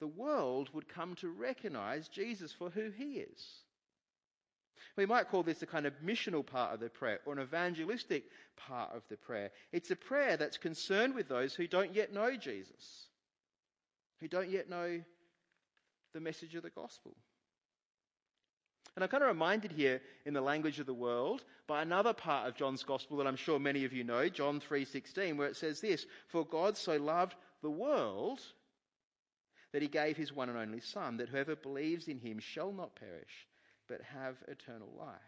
the 0.00 0.06
world 0.06 0.70
would 0.72 0.88
come 0.88 1.14
to 1.16 1.28
recognize 1.28 2.08
Jesus 2.08 2.52
for 2.52 2.70
who 2.70 2.90
he 2.90 3.18
is. 3.18 3.46
We 4.96 5.06
might 5.06 5.28
call 5.28 5.42
this 5.42 5.62
a 5.62 5.66
kind 5.66 5.86
of 5.86 5.92
missional 6.04 6.46
part 6.46 6.72
of 6.72 6.80
the 6.80 6.88
prayer 6.88 7.20
or 7.26 7.32
an 7.32 7.40
evangelistic 7.40 8.24
part 8.56 8.94
of 8.94 9.02
the 9.08 9.16
prayer. 9.16 9.50
It's 9.72 9.90
a 9.90 9.96
prayer 9.96 10.36
that's 10.36 10.56
concerned 10.56 11.14
with 11.14 11.28
those 11.28 11.54
who 11.54 11.66
don't 11.66 11.94
yet 11.94 12.12
know 12.12 12.36
Jesus, 12.36 13.08
who 14.20 14.28
don't 14.28 14.50
yet 14.50 14.70
know 14.70 15.00
the 16.14 16.20
message 16.20 16.54
of 16.54 16.62
the 16.62 16.70
gospel. 16.70 17.14
And 18.94 19.02
I'm 19.02 19.10
kind 19.10 19.24
of 19.24 19.28
reminded 19.28 19.72
here 19.72 20.00
in 20.24 20.34
the 20.34 20.40
language 20.40 20.78
of 20.78 20.86
the 20.86 20.94
world 20.94 21.44
by 21.66 21.82
another 21.82 22.12
part 22.12 22.48
of 22.48 22.54
John's 22.54 22.84
gospel 22.84 23.16
that 23.16 23.26
I'm 23.26 23.36
sure 23.36 23.58
many 23.58 23.84
of 23.84 23.92
you 23.92 24.04
know, 24.04 24.28
John 24.28 24.60
3:16, 24.60 25.36
where 25.36 25.48
it 25.48 25.56
says 25.56 25.80
this, 25.80 26.06
"For 26.28 26.46
God 26.46 26.76
so 26.76 26.96
loved 26.96 27.34
the 27.60 27.70
world 27.70 28.40
that 29.72 29.82
he 29.82 29.88
gave 29.88 30.16
his 30.16 30.32
one 30.32 30.48
and 30.48 30.56
only 30.56 30.80
son 30.80 31.16
that 31.16 31.28
whoever 31.28 31.56
believes 31.56 32.06
in 32.06 32.20
him 32.20 32.38
shall 32.38 32.72
not 32.72 32.94
perish 32.94 33.48
but 33.88 34.00
have 34.00 34.42
eternal 34.46 34.92
life." 34.96 35.20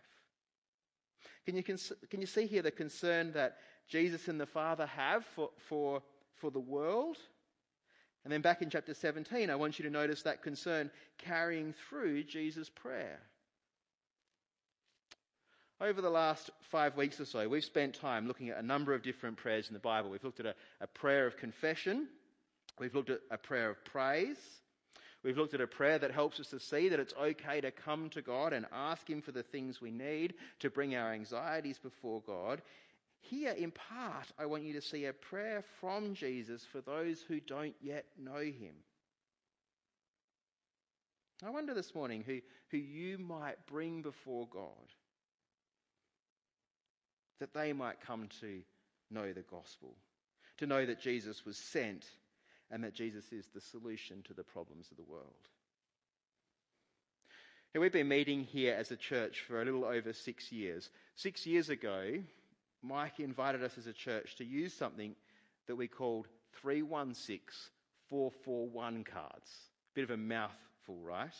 Can 1.44 1.56
you, 1.56 1.62
can 1.62 2.20
you 2.20 2.26
see 2.26 2.46
here 2.46 2.62
the 2.62 2.70
concern 2.70 3.32
that 3.32 3.58
Jesus 3.88 4.28
and 4.28 4.40
the 4.40 4.46
Father 4.46 4.86
have 4.86 5.24
for, 5.26 5.50
for, 5.68 6.02
for 6.34 6.50
the 6.52 6.60
world? 6.60 7.18
And 8.26 8.32
then 8.32 8.40
back 8.40 8.60
in 8.60 8.70
chapter 8.70 8.92
17, 8.92 9.50
I 9.50 9.54
want 9.54 9.78
you 9.78 9.84
to 9.84 9.90
notice 9.90 10.22
that 10.22 10.42
concern 10.42 10.90
carrying 11.16 11.72
through 11.88 12.24
Jesus' 12.24 12.68
prayer. 12.68 13.20
Over 15.80 16.02
the 16.02 16.10
last 16.10 16.50
five 16.72 16.96
weeks 16.96 17.20
or 17.20 17.24
so, 17.24 17.48
we've 17.48 17.62
spent 17.62 17.94
time 17.94 18.26
looking 18.26 18.48
at 18.48 18.58
a 18.58 18.66
number 18.66 18.94
of 18.94 19.04
different 19.04 19.36
prayers 19.36 19.68
in 19.68 19.74
the 19.74 19.78
Bible. 19.78 20.10
We've 20.10 20.24
looked 20.24 20.40
at 20.40 20.46
a, 20.46 20.56
a 20.80 20.88
prayer 20.88 21.28
of 21.28 21.36
confession, 21.36 22.08
we've 22.80 22.96
looked 22.96 23.10
at 23.10 23.20
a 23.30 23.38
prayer 23.38 23.70
of 23.70 23.84
praise, 23.84 24.40
We've 25.22 25.36
looked 25.36 25.54
at 25.54 25.60
a 25.60 25.66
prayer 25.66 25.98
that 25.98 26.12
helps 26.12 26.38
us 26.38 26.46
to 26.50 26.60
see 26.60 26.88
that 26.88 27.00
it's 27.00 27.14
okay 27.20 27.60
to 27.60 27.72
come 27.72 28.10
to 28.10 28.22
God 28.22 28.52
and 28.52 28.64
ask 28.70 29.10
Him 29.10 29.22
for 29.22 29.32
the 29.32 29.42
things 29.42 29.80
we 29.80 29.90
need 29.90 30.34
to 30.60 30.70
bring 30.70 30.94
our 30.94 31.12
anxieties 31.12 31.78
before 31.78 32.22
God. 32.24 32.62
Here, 33.20 33.52
in 33.52 33.72
part, 33.72 34.26
I 34.38 34.46
want 34.46 34.62
you 34.62 34.74
to 34.74 34.80
see 34.80 35.06
a 35.06 35.12
prayer 35.12 35.64
from 35.80 36.14
Jesus 36.14 36.64
for 36.70 36.80
those 36.80 37.20
who 37.20 37.40
don't 37.40 37.74
yet 37.80 38.04
know 38.18 38.38
him. 38.38 38.74
I 41.44 41.50
wonder 41.50 41.74
this 41.74 41.94
morning 41.94 42.22
who, 42.24 42.40
who 42.70 42.78
you 42.78 43.18
might 43.18 43.66
bring 43.66 44.02
before 44.02 44.48
God 44.48 44.70
that 47.40 47.52
they 47.52 47.72
might 47.72 48.00
come 48.00 48.28
to 48.40 48.60
know 49.10 49.32
the 49.32 49.42
gospel, 49.42 49.94
to 50.58 50.66
know 50.66 50.86
that 50.86 51.00
Jesus 51.00 51.44
was 51.44 51.56
sent 51.56 52.06
and 52.70 52.82
that 52.82 52.94
Jesus 52.94 53.32
is 53.32 53.46
the 53.54 53.60
solution 53.60 54.22
to 54.22 54.34
the 54.34 54.42
problems 54.42 54.90
of 54.90 54.96
the 54.96 55.10
world. 55.10 55.34
Now, 57.74 57.82
we've 57.82 57.92
been 57.92 58.08
meeting 58.08 58.42
here 58.42 58.74
as 58.74 58.90
a 58.90 58.96
church 58.96 59.44
for 59.46 59.60
a 59.60 59.64
little 59.64 59.84
over 59.84 60.14
six 60.14 60.50
years. 60.50 60.88
Six 61.14 61.46
years 61.46 61.68
ago, 61.68 62.22
Mike 62.86 63.20
invited 63.20 63.62
us 63.62 63.78
as 63.78 63.86
a 63.86 63.92
church 63.92 64.36
to 64.36 64.44
use 64.44 64.72
something 64.72 65.14
that 65.66 65.76
we 65.76 65.88
called 65.88 66.28
316 66.60 67.40
441 68.08 69.04
cards. 69.04 69.50
Bit 69.94 70.04
of 70.04 70.10
a 70.10 70.16
mouthful, 70.16 70.96
right? 71.02 71.34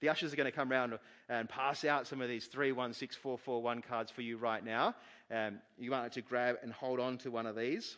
The 0.00 0.08
ushers 0.08 0.32
are 0.32 0.36
going 0.36 0.50
to 0.50 0.56
come 0.56 0.70
around 0.70 0.98
and 1.28 1.48
pass 1.48 1.84
out 1.84 2.06
some 2.06 2.20
of 2.20 2.28
these 2.28 2.46
316 2.46 3.20
441 3.20 3.82
cards 3.82 4.10
for 4.10 4.22
you 4.22 4.36
right 4.36 4.64
now. 4.64 4.94
Um, 5.30 5.58
you 5.78 5.90
might 5.90 6.02
like 6.02 6.12
to 6.12 6.22
grab 6.22 6.56
and 6.62 6.72
hold 6.72 7.00
on 7.00 7.18
to 7.18 7.30
one 7.30 7.46
of 7.46 7.56
these. 7.56 7.96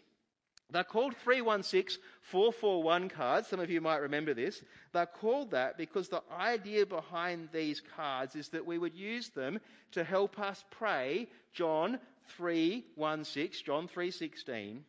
They're 0.71 0.83
called 0.83 1.15
316 1.17 2.03
441 2.23 3.11
cards. 3.11 3.49
Some 3.49 3.61
of 3.61 3.71
you 3.71 3.81
might 3.81 3.99
remember 3.99 4.33
this. 4.33 4.63
They're 4.93 5.05
called 5.05 5.51
that 5.51 5.77
because 5.77 6.09
the 6.09 6.23
idea 6.33 6.87
behind 6.87 7.51
these 7.53 7.83
cards 7.97 8.35
is 8.35 8.49
that 8.49 8.65
we 8.65 8.79
would 8.79 8.95
use 8.95 9.29
them 9.29 9.61
to 9.93 10.05
help 10.05 10.39
us 10.39 10.65
pray 10.71 11.29
John 11.53 11.99
3:16, 12.39 13.65
John 13.65 13.89
3:16, 13.89 14.85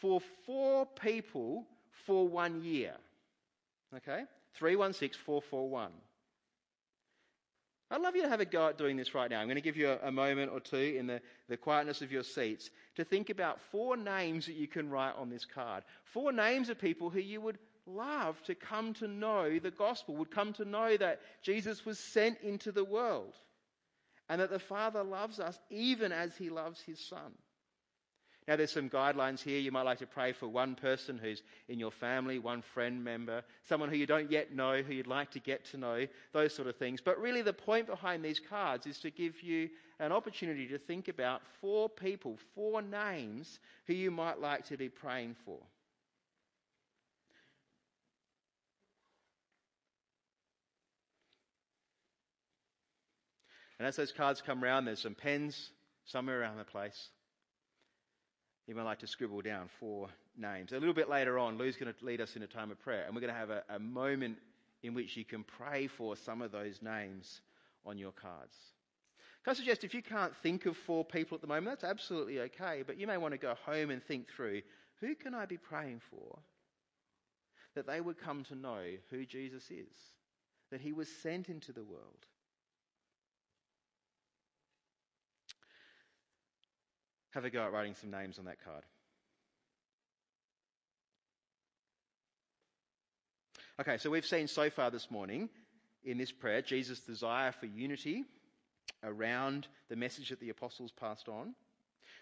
for 0.00 0.20
four 0.46 0.86
people 0.86 1.66
for 2.06 2.26
one 2.26 2.62
year. 2.62 2.96
Okay? 3.94 4.24
316441. 4.54 5.92
I'd 7.90 8.00
love 8.00 8.16
you 8.16 8.22
to 8.22 8.28
have 8.28 8.40
a 8.40 8.46
go 8.46 8.68
at 8.68 8.78
doing 8.78 8.96
this 8.96 9.14
right 9.14 9.30
now. 9.30 9.40
I'm 9.40 9.46
going 9.46 9.56
to 9.56 9.60
give 9.60 9.76
you 9.76 9.90
a, 9.90 10.08
a, 10.08 10.10
moment 10.10 10.50
or 10.50 10.60
two 10.60 10.96
in 10.98 11.06
the, 11.06 11.20
the 11.50 11.58
quietness 11.58 12.00
of 12.00 12.10
your 12.10 12.22
seats 12.22 12.70
to 12.94 13.04
think 13.04 13.28
about 13.28 13.60
four 13.70 13.98
names 13.98 14.46
that 14.46 14.54
you 14.54 14.66
can 14.66 14.88
write 14.88 15.14
on 15.18 15.28
this 15.28 15.44
card. 15.44 15.84
Four 16.04 16.32
names 16.32 16.70
of 16.70 16.78
people 16.78 17.10
who 17.10 17.20
you 17.20 17.42
would 17.42 17.58
love 17.86 18.42
to 18.44 18.54
come 18.54 18.94
to 18.94 19.08
know 19.08 19.58
the 19.58 19.70
gospel, 19.70 20.16
would 20.16 20.30
come 20.30 20.54
to 20.54 20.64
know 20.64 20.96
that 20.96 21.20
Jesus 21.42 21.84
was 21.84 21.98
sent 21.98 22.40
into 22.40 22.72
the 22.72 22.84
world 22.84 23.34
and 24.32 24.40
that 24.40 24.48
the 24.48 24.58
Father 24.58 25.02
loves 25.02 25.38
us 25.38 25.60
even 25.68 26.10
as 26.10 26.34
he 26.38 26.48
loves 26.48 26.80
his 26.80 26.98
Son. 26.98 27.32
Now, 28.48 28.56
there's 28.56 28.72
some 28.72 28.88
guidelines 28.88 29.42
here. 29.42 29.58
You 29.60 29.70
might 29.70 29.82
like 29.82 29.98
to 29.98 30.06
pray 30.06 30.32
for 30.32 30.48
one 30.48 30.74
person 30.74 31.18
who's 31.18 31.42
in 31.68 31.78
your 31.78 31.90
family, 31.90 32.38
one 32.38 32.62
friend 32.72 33.04
member, 33.04 33.42
someone 33.68 33.90
who 33.90 33.96
you 33.96 34.06
don't 34.06 34.30
yet 34.30 34.50
know, 34.50 34.80
who 34.80 34.94
you'd 34.94 35.06
like 35.06 35.32
to 35.32 35.38
get 35.38 35.66
to 35.66 35.76
know, 35.76 36.06
those 36.32 36.54
sort 36.54 36.66
of 36.66 36.76
things. 36.76 37.02
But 37.02 37.20
really, 37.20 37.42
the 37.42 37.52
point 37.52 37.86
behind 37.88 38.24
these 38.24 38.40
cards 38.40 38.86
is 38.86 38.98
to 39.00 39.10
give 39.10 39.42
you 39.42 39.68
an 40.00 40.12
opportunity 40.12 40.66
to 40.68 40.78
think 40.78 41.08
about 41.08 41.42
four 41.60 41.90
people, 41.90 42.38
four 42.54 42.80
names 42.80 43.60
who 43.86 43.92
you 43.92 44.10
might 44.10 44.40
like 44.40 44.64
to 44.68 44.78
be 44.78 44.88
praying 44.88 45.36
for. 45.44 45.58
And 53.82 53.88
as 53.88 53.96
those 53.96 54.12
cards 54.12 54.40
come 54.40 54.62
around, 54.62 54.84
there's 54.84 55.00
some 55.02 55.16
pens 55.16 55.72
somewhere 56.04 56.40
around 56.40 56.56
the 56.56 56.62
place. 56.62 57.08
You 58.68 58.76
might 58.76 58.84
like 58.84 59.00
to 59.00 59.08
scribble 59.08 59.40
down 59.40 59.68
four 59.80 60.06
names. 60.38 60.70
A 60.70 60.78
little 60.78 60.94
bit 60.94 61.10
later 61.10 61.36
on, 61.36 61.58
Lou's 61.58 61.74
going 61.74 61.92
to 61.92 62.04
lead 62.04 62.20
us 62.20 62.36
in 62.36 62.44
a 62.44 62.46
time 62.46 62.70
of 62.70 62.78
prayer, 62.78 63.02
and 63.04 63.12
we're 63.12 63.22
going 63.22 63.32
to 63.32 63.40
have 63.40 63.50
a, 63.50 63.64
a 63.68 63.80
moment 63.80 64.38
in 64.84 64.94
which 64.94 65.16
you 65.16 65.24
can 65.24 65.42
pray 65.42 65.88
for 65.88 66.14
some 66.14 66.42
of 66.42 66.52
those 66.52 66.80
names 66.80 67.40
on 67.84 67.98
your 67.98 68.12
cards. 68.12 68.54
Can 69.42 69.50
I 69.50 69.54
suggest 69.54 69.82
if 69.82 69.94
you 69.94 70.02
can't 70.02 70.32
think 70.44 70.66
of 70.66 70.76
four 70.76 71.04
people 71.04 71.34
at 71.34 71.40
the 71.40 71.48
moment, 71.48 71.80
that's 71.80 71.90
absolutely 71.90 72.38
okay, 72.38 72.84
but 72.86 73.00
you 73.00 73.08
may 73.08 73.16
want 73.16 73.32
to 73.32 73.38
go 73.38 73.56
home 73.66 73.90
and 73.90 74.00
think 74.00 74.28
through 74.28 74.62
who 75.00 75.16
can 75.16 75.34
I 75.34 75.46
be 75.46 75.56
praying 75.56 76.02
for 76.08 76.38
that 77.74 77.88
they 77.88 78.00
would 78.00 78.20
come 78.20 78.44
to 78.44 78.54
know 78.54 78.84
who 79.10 79.26
Jesus 79.26 79.64
is, 79.72 79.96
that 80.70 80.80
he 80.80 80.92
was 80.92 81.08
sent 81.20 81.48
into 81.48 81.72
the 81.72 81.82
world, 81.82 82.26
have 87.32 87.44
a 87.44 87.50
go 87.50 87.64
at 87.64 87.72
writing 87.72 87.94
some 87.94 88.10
names 88.10 88.38
on 88.38 88.44
that 88.44 88.62
card. 88.64 88.84
Okay, 93.80 93.96
so 93.98 94.10
we've 94.10 94.26
seen 94.26 94.46
so 94.46 94.70
far 94.70 94.90
this 94.90 95.10
morning 95.10 95.48
in 96.04 96.18
this 96.18 96.30
prayer 96.30 96.62
Jesus' 96.62 97.00
desire 97.00 97.52
for 97.52 97.66
unity 97.66 98.24
around 99.02 99.66
the 99.88 99.96
message 99.96 100.28
that 100.28 100.40
the 100.40 100.50
apostles 100.50 100.92
passed 100.92 101.28
on. 101.28 101.54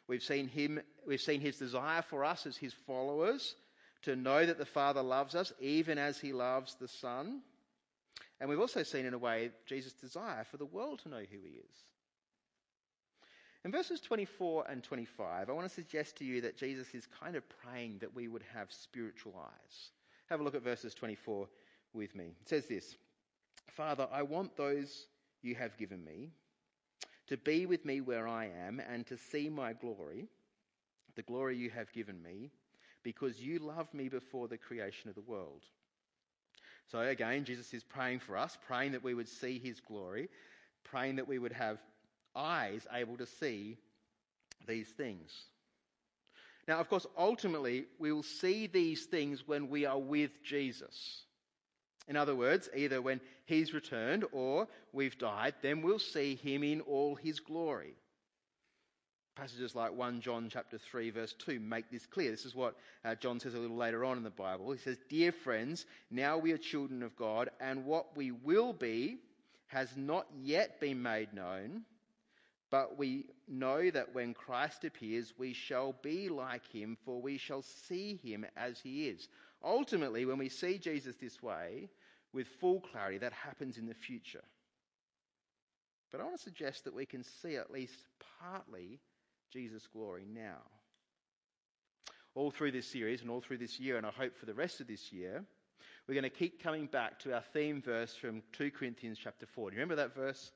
We've 0.06 0.22
seen 0.22 0.48
him, 0.48 0.80
we've 1.06 1.20
seen 1.20 1.40
his 1.40 1.58
desire 1.58 2.02
for 2.02 2.24
us 2.24 2.46
as 2.46 2.56
his 2.56 2.72
followers 2.86 3.54
to 4.02 4.16
know 4.16 4.46
that 4.46 4.58
the 4.58 4.64
Father 4.64 5.02
loves 5.02 5.34
us 5.34 5.52
even 5.60 5.98
as 5.98 6.18
he 6.18 6.32
loves 6.32 6.76
the 6.76 6.88
Son. 6.88 7.42
And 8.40 8.48
we've 8.48 8.60
also 8.60 8.82
seen, 8.82 9.04
in 9.04 9.14
a 9.14 9.18
way, 9.18 9.50
Jesus' 9.66 9.92
desire 9.92 10.44
for 10.50 10.56
the 10.56 10.64
world 10.64 11.00
to 11.00 11.08
know 11.08 11.18
who 11.18 11.38
he 11.42 11.58
is. 11.58 11.84
In 13.64 13.72
verses 13.72 14.00
24 14.00 14.64
and 14.70 14.82
25, 14.82 15.48
I 15.48 15.52
want 15.52 15.68
to 15.68 15.74
suggest 15.74 16.16
to 16.16 16.24
you 16.24 16.40
that 16.40 16.56
Jesus 16.56 16.94
is 16.94 17.06
kind 17.20 17.36
of 17.36 17.44
praying 17.62 17.98
that 18.00 18.14
we 18.14 18.26
would 18.26 18.44
have 18.54 18.72
spiritual 18.72 19.34
eyes. 19.38 19.90
Have 20.30 20.40
a 20.40 20.42
look 20.42 20.54
at 20.54 20.62
verses 20.62 20.94
24 20.94 21.46
with 21.92 22.14
me. 22.14 22.32
It 22.40 22.48
says 22.48 22.66
this 22.66 22.96
Father, 23.68 24.08
I 24.10 24.22
want 24.22 24.56
those 24.56 25.06
you 25.42 25.54
have 25.56 25.76
given 25.76 26.02
me 26.04 26.30
to 27.26 27.36
be 27.36 27.66
with 27.66 27.84
me 27.84 28.00
where 28.00 28.26
I 28.26 28.46
am 28.66 28.80
and 28.80 29.06
to 29.06 29.16
see 29.16 29.48
my 29.48 29.72
glory, 29.72 30.26
the 31.14 31.22
glory 31.22 31.56
you 31.56 31.70
have 31.70 31.92
given 31.92 32.20
me, 32.22 32.50
because 33.02 33.40
you 33.40 33.58
loved 33.58 33.94
me 33.94 34.08
before 34.08 34.48
the 34.48 34.58
creation 34.58 35.08
of 35.08 35.14
the 35.14 35.20
world. 35.20 35.62
So 36.90 36.98
again, 36.98 37.44
Jesus 37.44 37.72
is 37.72 37.84
praying 37.84 38.18
for 38.18 38.36
us, 38.36 38.58
praying 38.66 38.92
that 38.92 39.04
we 39.04 39.14
would 39.14 39.28
see 39.28 39.58
his 39.58 39.80
glory, 39.80 40.28
praying 40.82 41.16
that 41.16 41.28
we 41.28 41.38
would 41.38 41.52
have 41.52 41.78
eyes 42.34 42.86
able 42.92 43.16
to 43.18 43.26
see 43.26 43.78
these 44.66 44.88
things. 44.88 45.30
Now, 46.68 46.78
of 46.78 46.88
course, 46.88 47.06
ultimately, 47.16 47.86
we 47.98 48.12
will 48.12 48.22
see 48.22 48.66
these 48.66 49.06
things 49.06 49.46
when 49.46 49.68
we 49.68 49.86
are 49.86 49.98
with 49.98 50.42
Jesus. 50.44 51.22
In 52.06 52.16
other 52.16 52.34
words, 52.34 52.68
either 52.74 53.00
when 53.00 53.20
he's 53.44 53.74
returned 53.74 54.24
or 54.32 54.68
we've 54.92 55.18
died, 55.18 55.54
then 55.62 55.82
we'll 55.82 55.98
see 55.98 56.34
him 56.36 56.62
in 56.62 56.80
all 56.82 57.14
his 57.14 57.40
glory. 57.40 57.94
Passages 59.36 59.74
like 59.74 59.92
1 59.92 60.20
John 60.20 60.48
chapter 60.52 60.76
3 60.76 61.10
verse 61.10 61.34
2 61.38 61.60
make 61.60 61.90
this 61.90 62.06
clear. 62.06 62.30
This 62.30 62.44
is 62.44 62.54
what 62.54 62.76
uh, 63.04 63.14
John 63.14 63.40
says 63.40 63.54
a 63.54 63.58
little 63.58 63.76
later 63.76 64.04
on 64.04 64.16
in 64.16 64.24
the 64.24 64.30
Bible. 64.30 64.70
He 64.72 64.78
says, 64.78 64.98
"Dear 65.08 65.32
friends, 65.32 65.86
now 66.10 66.36
we 66.36 66.52
are 66.52 66.58
children 66.58 67.02
of 67.02 67.16
God, 67.16 67.48
and 67.60 67.86
what 67.86 68.16
we 68.16 68.32
will 68.32 68.72
be 68.72 69.18
has 69.68 69.96
not 69.96 70.26
yet 70.42 70.80
been 70.80 71.00
made 71.00 71.32
known, 71.32 71.84
but 72.70 72.96
we 72.96 73.26
know 73.48 73.90
that 73.90 74.14
when 74.14 74.32
Christ 74.32 74.84
appears, 74.84 75.34
we 75.36 75.52
shall 75.52 75.92
be 75.92 76.28
like 76.28 76.66
him, 76.66 76.96
for 77.04 77.20
we 77.20 77.36
shall 77.36 77.62
see 77.62 78.16
him 78.16 78.46
as 78.56 78.80
he 78.80 79.08
is." 79.08 79.28
Ultimately, 79.62 80.24
when 80.24 80.38
we 80.38 80.48
see 80.48 80.78
Jesus 80.78 81.16
this 81.16 81.42
way, 81.42 81.90
with 82.32 82.46
full 82.60 82.80
clarity, 82.80 83.18
that 83.18 83.32
happens 83.32 83.76
in 83.76 83.86
the 83.86 83.94
future. 83.94 84.44
But 86.10 86.20
I 86.20 86.24
want 86.24 86.36
to 86.36 86.42
suggest 86.42 86.84
that 86.84 86.94
we 86.94 87.06
can 87.06 87.22
see 87.22 87.56
at 87.56 87.70
least 87.70 88.06
partly 88.40 89.00
Jesus' 89.50 89.86
glory 89.88 90.24
now. 90.24 90.62
All 92.34 92.50
through 92.50 92.72
this 92.72 92.86
series 92.86 93.20
and 93.20 93.30
all 93.30 93.40
through 93.40 93.58
this 93.58 93.80
year, 93.80 93.96
and 93.96 94.06
I 94.06 94.10
hope 94.10 94.36
for 94.36 94.46
the 94.46 94.54
rest 94.54 94.80
of 94.80 94.86
this 94.86 95.12
year, 95.12 95.44
we're 96.06 96.14
going 96.14 96.22
to 96.22 96.30
keep 96.30 96.62
coming 96.62 96.86
back 96.86 97.18
to 97.20 97.34
our 97.34 97.42
theme 97.52 97.82
verse 97.82 98.14
from 98.14 98.42
2 98.52 98.70
Corinthians 98.70 99.18
chapter 99.18 99.46
4. 99.46 99.70
Do 99.70 99.76
you 99.76 99.80
remember 99.80 99.96
that 99.96 100.14
verse? 100.14 100.52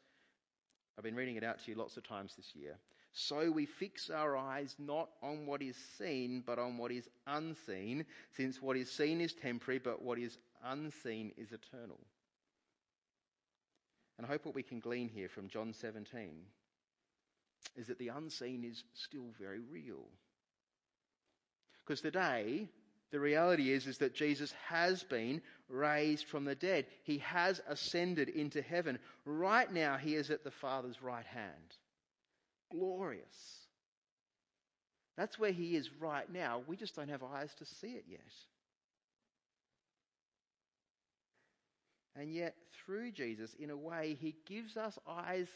I've 0.96 1.04
been 1.04 1.16
reading 1.16 1.36
it 1.36 1.44
out 1.44 1.62
to 1.64 1.70
you 1.70 1.76
lots 1.76 1.96
of 1.96 2.06
times 2.06 2.34
this 2.36 2.52
year. 2.54 2.76
So 3.12 3.50
we 3.50 3.66
fix 3.66 4.10
our 4.10 4.36
eyes 4.36 4.74
not 4.78 5.08
on 5.22 5.46
what 5.46 5.62
is 5.62 5.76
seen, 5.98 6.42
but 6.44 6.58
on 6.58 6.76
what 6.76 6.90
is 6.90 7.08
unseen, 7.26 8.04
since 8.36 8.60
what 8.60 8.76
is 8.76 8.90
seen 8.90 9.20
is 9.20 9.32
temporary, 9.32 9.78
but 9.78 10.02
what 10.02 10.18
is 10.18 10.38
unseen 10.64 11.32
is 11.36 11.52
eternal. 11.52 12.00
And 14.18 14.26
I 14.26 14.30
hope 14.30 14.44
what 14.44 14.54
we 14.54 14.62
can 14.62 14.80
glean 14.80 15.08
here 15.08 15.28
from 15.28 15.48
John 15.48 15.72
17 15.72 16.30
is 17.76 17.86
that 17.86 17.98
the 17.98 18.08
unseen 18.08 18.64
is 18.64 18.84
still 18.94 19.26
very 19.38 19.60
real. 19.60 20.06
Because 21.84 22.00
today, 22.00 22.68
the 23.14 23.20
reality 23.20 23.70
is, 23.70 23.86
is 23.86 23.98
that 23.98 24.12
Jesus 24.12 24.52
has 24.66 25.04
been 25.04 25.40
raised 25.68 26.26
from 26.26 26.44
the 26.44 26.56
dead. 26.56 26.86
He 27.04 27.18
has 27.18 27.60
ascended 27.68 28.28
into 28.28 28.60
heaven. 28.60 28.98
Right 29.24 29.72
now, 29.72 29.96
he 29.96 30.16
is 30.16 30.30
at 30.30 30.42
the 30.42 30.50
Father's 30.50 31.00
right 31.00 31.24
hand. 31.24 31.76
Glorious. 32.72 33.60
That's 35.16 35.38
where 35.38 35.52
he 35.52 35.76
is 35.76 35.90
right 36.00 36.28
now. 36.28 36.62
We 36.66 36.76
just 36.76 36.96
don't 36.96 37.08
have 37.08 37.22
eyes 37.22 37.54
to 37.60 37.64
see 37.64 37.92
it 37.92 38.04
yet. 38.08 38.20
And 42.16 42.34
yet, 42.34 42.56
through 42.84 43.12
Jesus, 43.12 43.54
in 43.60 43.70
a 43.70 43.76
way, 43.76 44.18
he 44.20 44.34
gives 44.44 44.76
us 44.76 44.98
eyes 45.08 45.46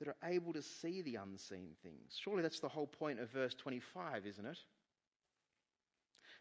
that 0.00 0.08
are 0.08 0.16
able 0.24 0.52
to 0.54 0.62
see 0.62 1.00
the 1.00 1.14
unseen 1.14 1.68
things. 1.84 2.18
Surely 2.20 2.42
that's 2.42 2.58
the 2.58 2.68
whole 2.68 2.88
point 2.88 3.20
of 3.20 3.30
verse 3.30 3.54
25, 3.54 4.26
isn't 4.26 4.46
it? 4.46 4.58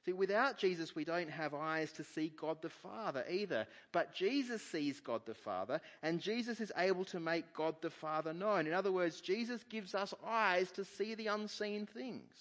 See, 0.05 0.11
without 0.11 0.57
Jesus, 0.57 0.95
we 0.95 1.05
don't 1.05 1.29
have 1.29 1.53
eyes 1.53 1.93
to 1.93 2.03
see 2.03 2.33
God 2.35 2.61
the 2.61 2.69
Father 2.69 3.23
either. 3.29 3.65
But 3.93 4.13
Jesus 4.13 4.61
sees 4.61 4.99
God 4.99 5.21
the 5.25 5.33
Father, 5.33 5.79
and 6.01 6.19
Jesus 6.19 6.59
is 6.59 6.73
able 6.77 7.05
to 7.05 7.21
make 7.21 7.53
God 7.53 7.75
the 7.81 7.89
Father 7.89 8.33
known. 8.33 8.67
In 8.67 8.73
other 8.73 8.91
words, 8.91 9.21
Jesus 9.21 9.63
gives 9.69 9.95
us 9.95 10.13
eyes 10.25 10.71
to 10.71 10.83
see 10.83 11.15
the 11.15 11.27
unseen 11.27 11.85
things. 11.85 12.33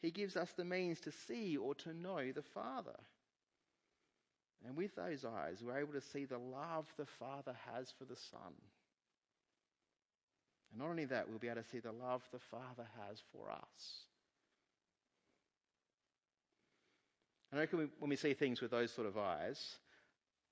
He 0.00 0.10
gives 0.10 0.36
us 0.36 0.52
the 0.56 0.64
means 0.64 1.00
to 1.00 1.12
see 1.12 1.56
or 1.58 1.74
to 1.74 1.92
know 1.92 2.32
the 2.32 2.42
Father. 2.42 2.98
And 4.66 4.74
with 4.74 4.94
those 4.96 5.24
eyes, 5.24 5.62
we're 5.62 5.78
able 5.78 5.92
to 5.92 6.00
see 6.00 6.24
the 6.24 6.38
love 6.38 6.86
the 6.96 7.06
Father 7.06 7.54
has 7.74 7.92
for 7.98 8.04
the 8.04 8.16
Son. 8.16 8.54
And 10.70 10.80
not 10.80 10.88
only 10.88 11.04
that, 11.06 11.28
we'll 11.28 11.38
be 11.38 11.48
able 11.48 11.62
to 11.62 11.68
see 11.68 11.78
the 11.80 11.92
love 11.92 12.22
the 12.32 12.38
Father 12.38 12.86
has 13.06 13.22
for 13.32 13.50
us. 13.50 14.06
And 17.50 17.58
I 17.58 17.62
reckon 17.62 17.90
when 17.98 18.10
we 18.10 18.16
see 18.16 18.34
things 18.34 18.60
with 18.60 18.70
those 18.70 18.92
sort 18.92 19.06
of 19.06 19.16
eyes, 19.16 19.76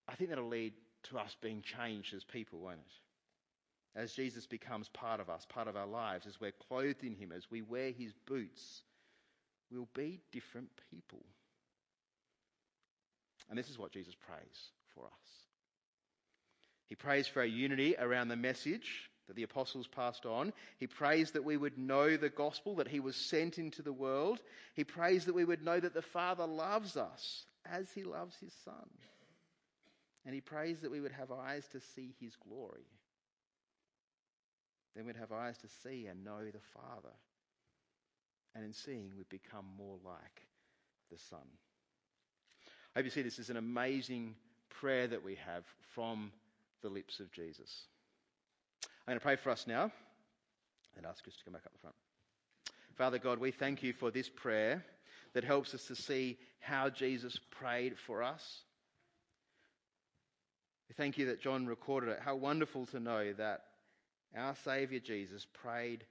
I 0.09 0.15
think 0.15 0.31
that'll 0.31 0.49
lead 0.49 0.73
to 1.05 1.19
us 1.19 1.37
being 1.41 1.63
changed 1.63 2.15
as 2.15 2.25
people, 2.25 2.61
won't 2.61 2.79
it? 2.79 3.99
As 3.99 4.13
Jesus 4.13 4.47
becomes 4.47 4.89
part 4.89 5.21
of 5.21 5.31
us, 5.31 5.47
part 5.49 5.69
of 5.69 5.77
our 5.77 5.87
lives, 5.87 6.27
as 6.27 6.41
we're 6.41 6.53
clothed 6.69 7.05
in 7.05 7.15
Him, 7.15 7.33
as 7.33 7.51
we 7.51 7.63
wear 7.63 7.93
His 7.93 8.13
boots, 8.27 8.83
we'll 9.71 9.89
be 9.95 10.21
different 10.33 10.71
people. 10.91 11.23
And 13.49 13.59
this 13.59 13.71
is 13.71 13.79
what 13.79 13.93
Jesus 13.93 14.15
prays 14.15 14.71
for 14.95 15.05
us. 15.05 15.31
He 16.87 16.95
prays 16.95 17.27
for 17.27 17.41
our 17.41 17.47
unity 17.47 17.95
around 17.99 18.29
the 18.29 18.37
message 18.37 19.11
that 19.27 19.37
the 19.37 19.43
apostles 19.43 19.87
passed 19.87 20.27
on. 20.27 20.53
He 20.79 20.87
prays 20.87 21.31
that 21.33 21.45
we 21.45 21.57
would 21.57 21.79
know 21.79 22.17
the 22.17 22.29
gospel, 22.29 22.77
that 22.77 22.89
he 22.89 23.01
was 23.01 23.17
sent 23.17 23.59
into 23.59 23.83
the 23.83 23.93
world. 23.93 24.41
He 24.75 24.85
prays 24.85 25.25
that 25.25 25.35
we 25.35 25.45
would 25.45 25.65
know 25.65 25.81
that 25.81 25.95
the 25.95 26.03
Father 26.03 26.47
loves 26.47 26.97
us 26.97 27.45
as 27.71 27.91
he 27.93 28.05
loves 28.05 28.37
his 28.37 28.53
Son. 28.65 28.89
And 30.27 30.35
he 30.35 30.41
prays 30.41 30.81
that 30.81 30.91
we 30.91 31.01
would 31.01 31.13
have 31.13 31.31
eyes 31.31 31.67
to 31.73 31.81
see 31.81 32.15
his 32.21 32.35
glory. 32.49 32.87
Then 34.95 35.07
we'd 35.07 35.17
have 35.17 35.33
eyes 35.33 35.59
to 35.59 35.69
see 35.83 36.07
and 36.07 36.25
know 36.25 36.45
the 36.45 36.61
Father. 36.73 37.15
And 38.55 38.65
in 38.65 38.73
seeing, 38.73 39.11
we'd 39.17 39.29
become 39.29 39.67
more 39.77 39.97
like 40.05 40.43
the 41.11 41.19
Son. 41.19 41.47
I 42.95 43.01
hope 43.01 43.05
you 43.07 43.11
see 43.11 43.23
this 43.23 43.41
is 43.41 43.51
an 43.51 43.57
amazing 43.57 44.37
prayer 44.71 45.09
that 45.09 45.25
we 45.25 45.37
have 45.47 45.65
from 45.95 46.31
the 46.83 46.89
lips 46.89 47.19
of 47.19 47.33
Jesus. 47.33 47.87
I'm 49.07 49.13
going 49.13 49.19
to 49.19 49.23
pray 49.23 49.37
for 49.37 49.51
us 49.51 49.67
now 49.67 49.91
and 50.97 51.07
ask 51.07 51.27
us 51.27 51.35
to 51.37 51.45
come 51.45 51.53
back 51.53 51.67
up 51.67 51.73
the 51.73 51.79
front. 51.79 51.97
Father 52.97 53.19
God, 53.19 53.39
we 53.39 53.51
thank 53.51 53.83
you 53.83 53.93
for 53.93 54.11
this 54.11 54.29
prayer 54.29 54.85
that 55.35 55.45
helps 55.45 55.75
us 55.75 55.85
to 55.87 55.97
see 55.97 56.39
how 56.61 56.89
Jesus 56.89 57.39
prayed 57.51 57.99
for 57.99 58.23
us. 58.23 58.63
We 60.89 60.95
thank 60.95 61.19
you 61.19 61.27
that 61.27 61.41
John 61.41 61.67
recorded 61.67 62.11
it. 62.11 62.21
How 62.21 62.37
wonderful 62.37 62.87
to 62.87 63.01
know 63.01 63.33
that 63.33 63.63
our 64.37 64.55
Saviour 64.65 65.01
Jesus 65.01 65.47
prayed 65.63 66.05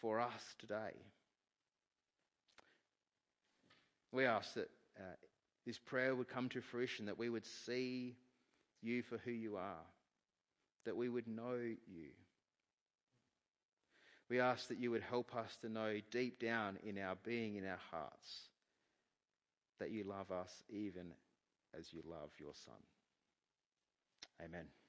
for 0.00 0.20
us 0.20 0.42
today. 0.58 0.92
We 4.12 4.24
ask 4.24 4.54
that 4.54 4.70
uh, 4.98 5.16
this 5.66 5.78
prayer 5.78 6.14
would 6.14 6.28
come 6.28 6.48
to 6.50 6.60
fruition, 6.60 7.06
that 7.06 7.18
we 7.18 7.28
would 7.28 7.46
see 7.66 8.16
you 8.82 9.02
for 9.02 9.18
who 9.18 9.30
you 9.30 9.56
are, 9.56 9.82
that 10.84 10.96
we 10.96 11.08
would 11.08 11.26
know 11.26 11.54
you. 11.54 12.08
We 14.28 14.40
ask 14.40 14.68
that 14.68 14.78
you 14.78 14.90
would 14.90 15.02
help 15.02 15.34
us 15.36 15.56
to 15.62 15.68
know 15.68 15.98
deep 16.10 16.38
down 16.38 16.78
in 16.82 16.98
our 16.98 17.16
being, 17.24 17.56
in 17.56 17.66
our 17.66 17.80
hearts, 17.90 18.48
that 19.78 19.90
you 19.90 20.04
love 20.04 20.30
us 20.32 20.50
even 20.70 21.12
as 21.78 21.92
you 21.92 22.02
love 22.06 22.30
your 22.38 22.54
Son. 22.54 22.74
Amen. 24.42 24.83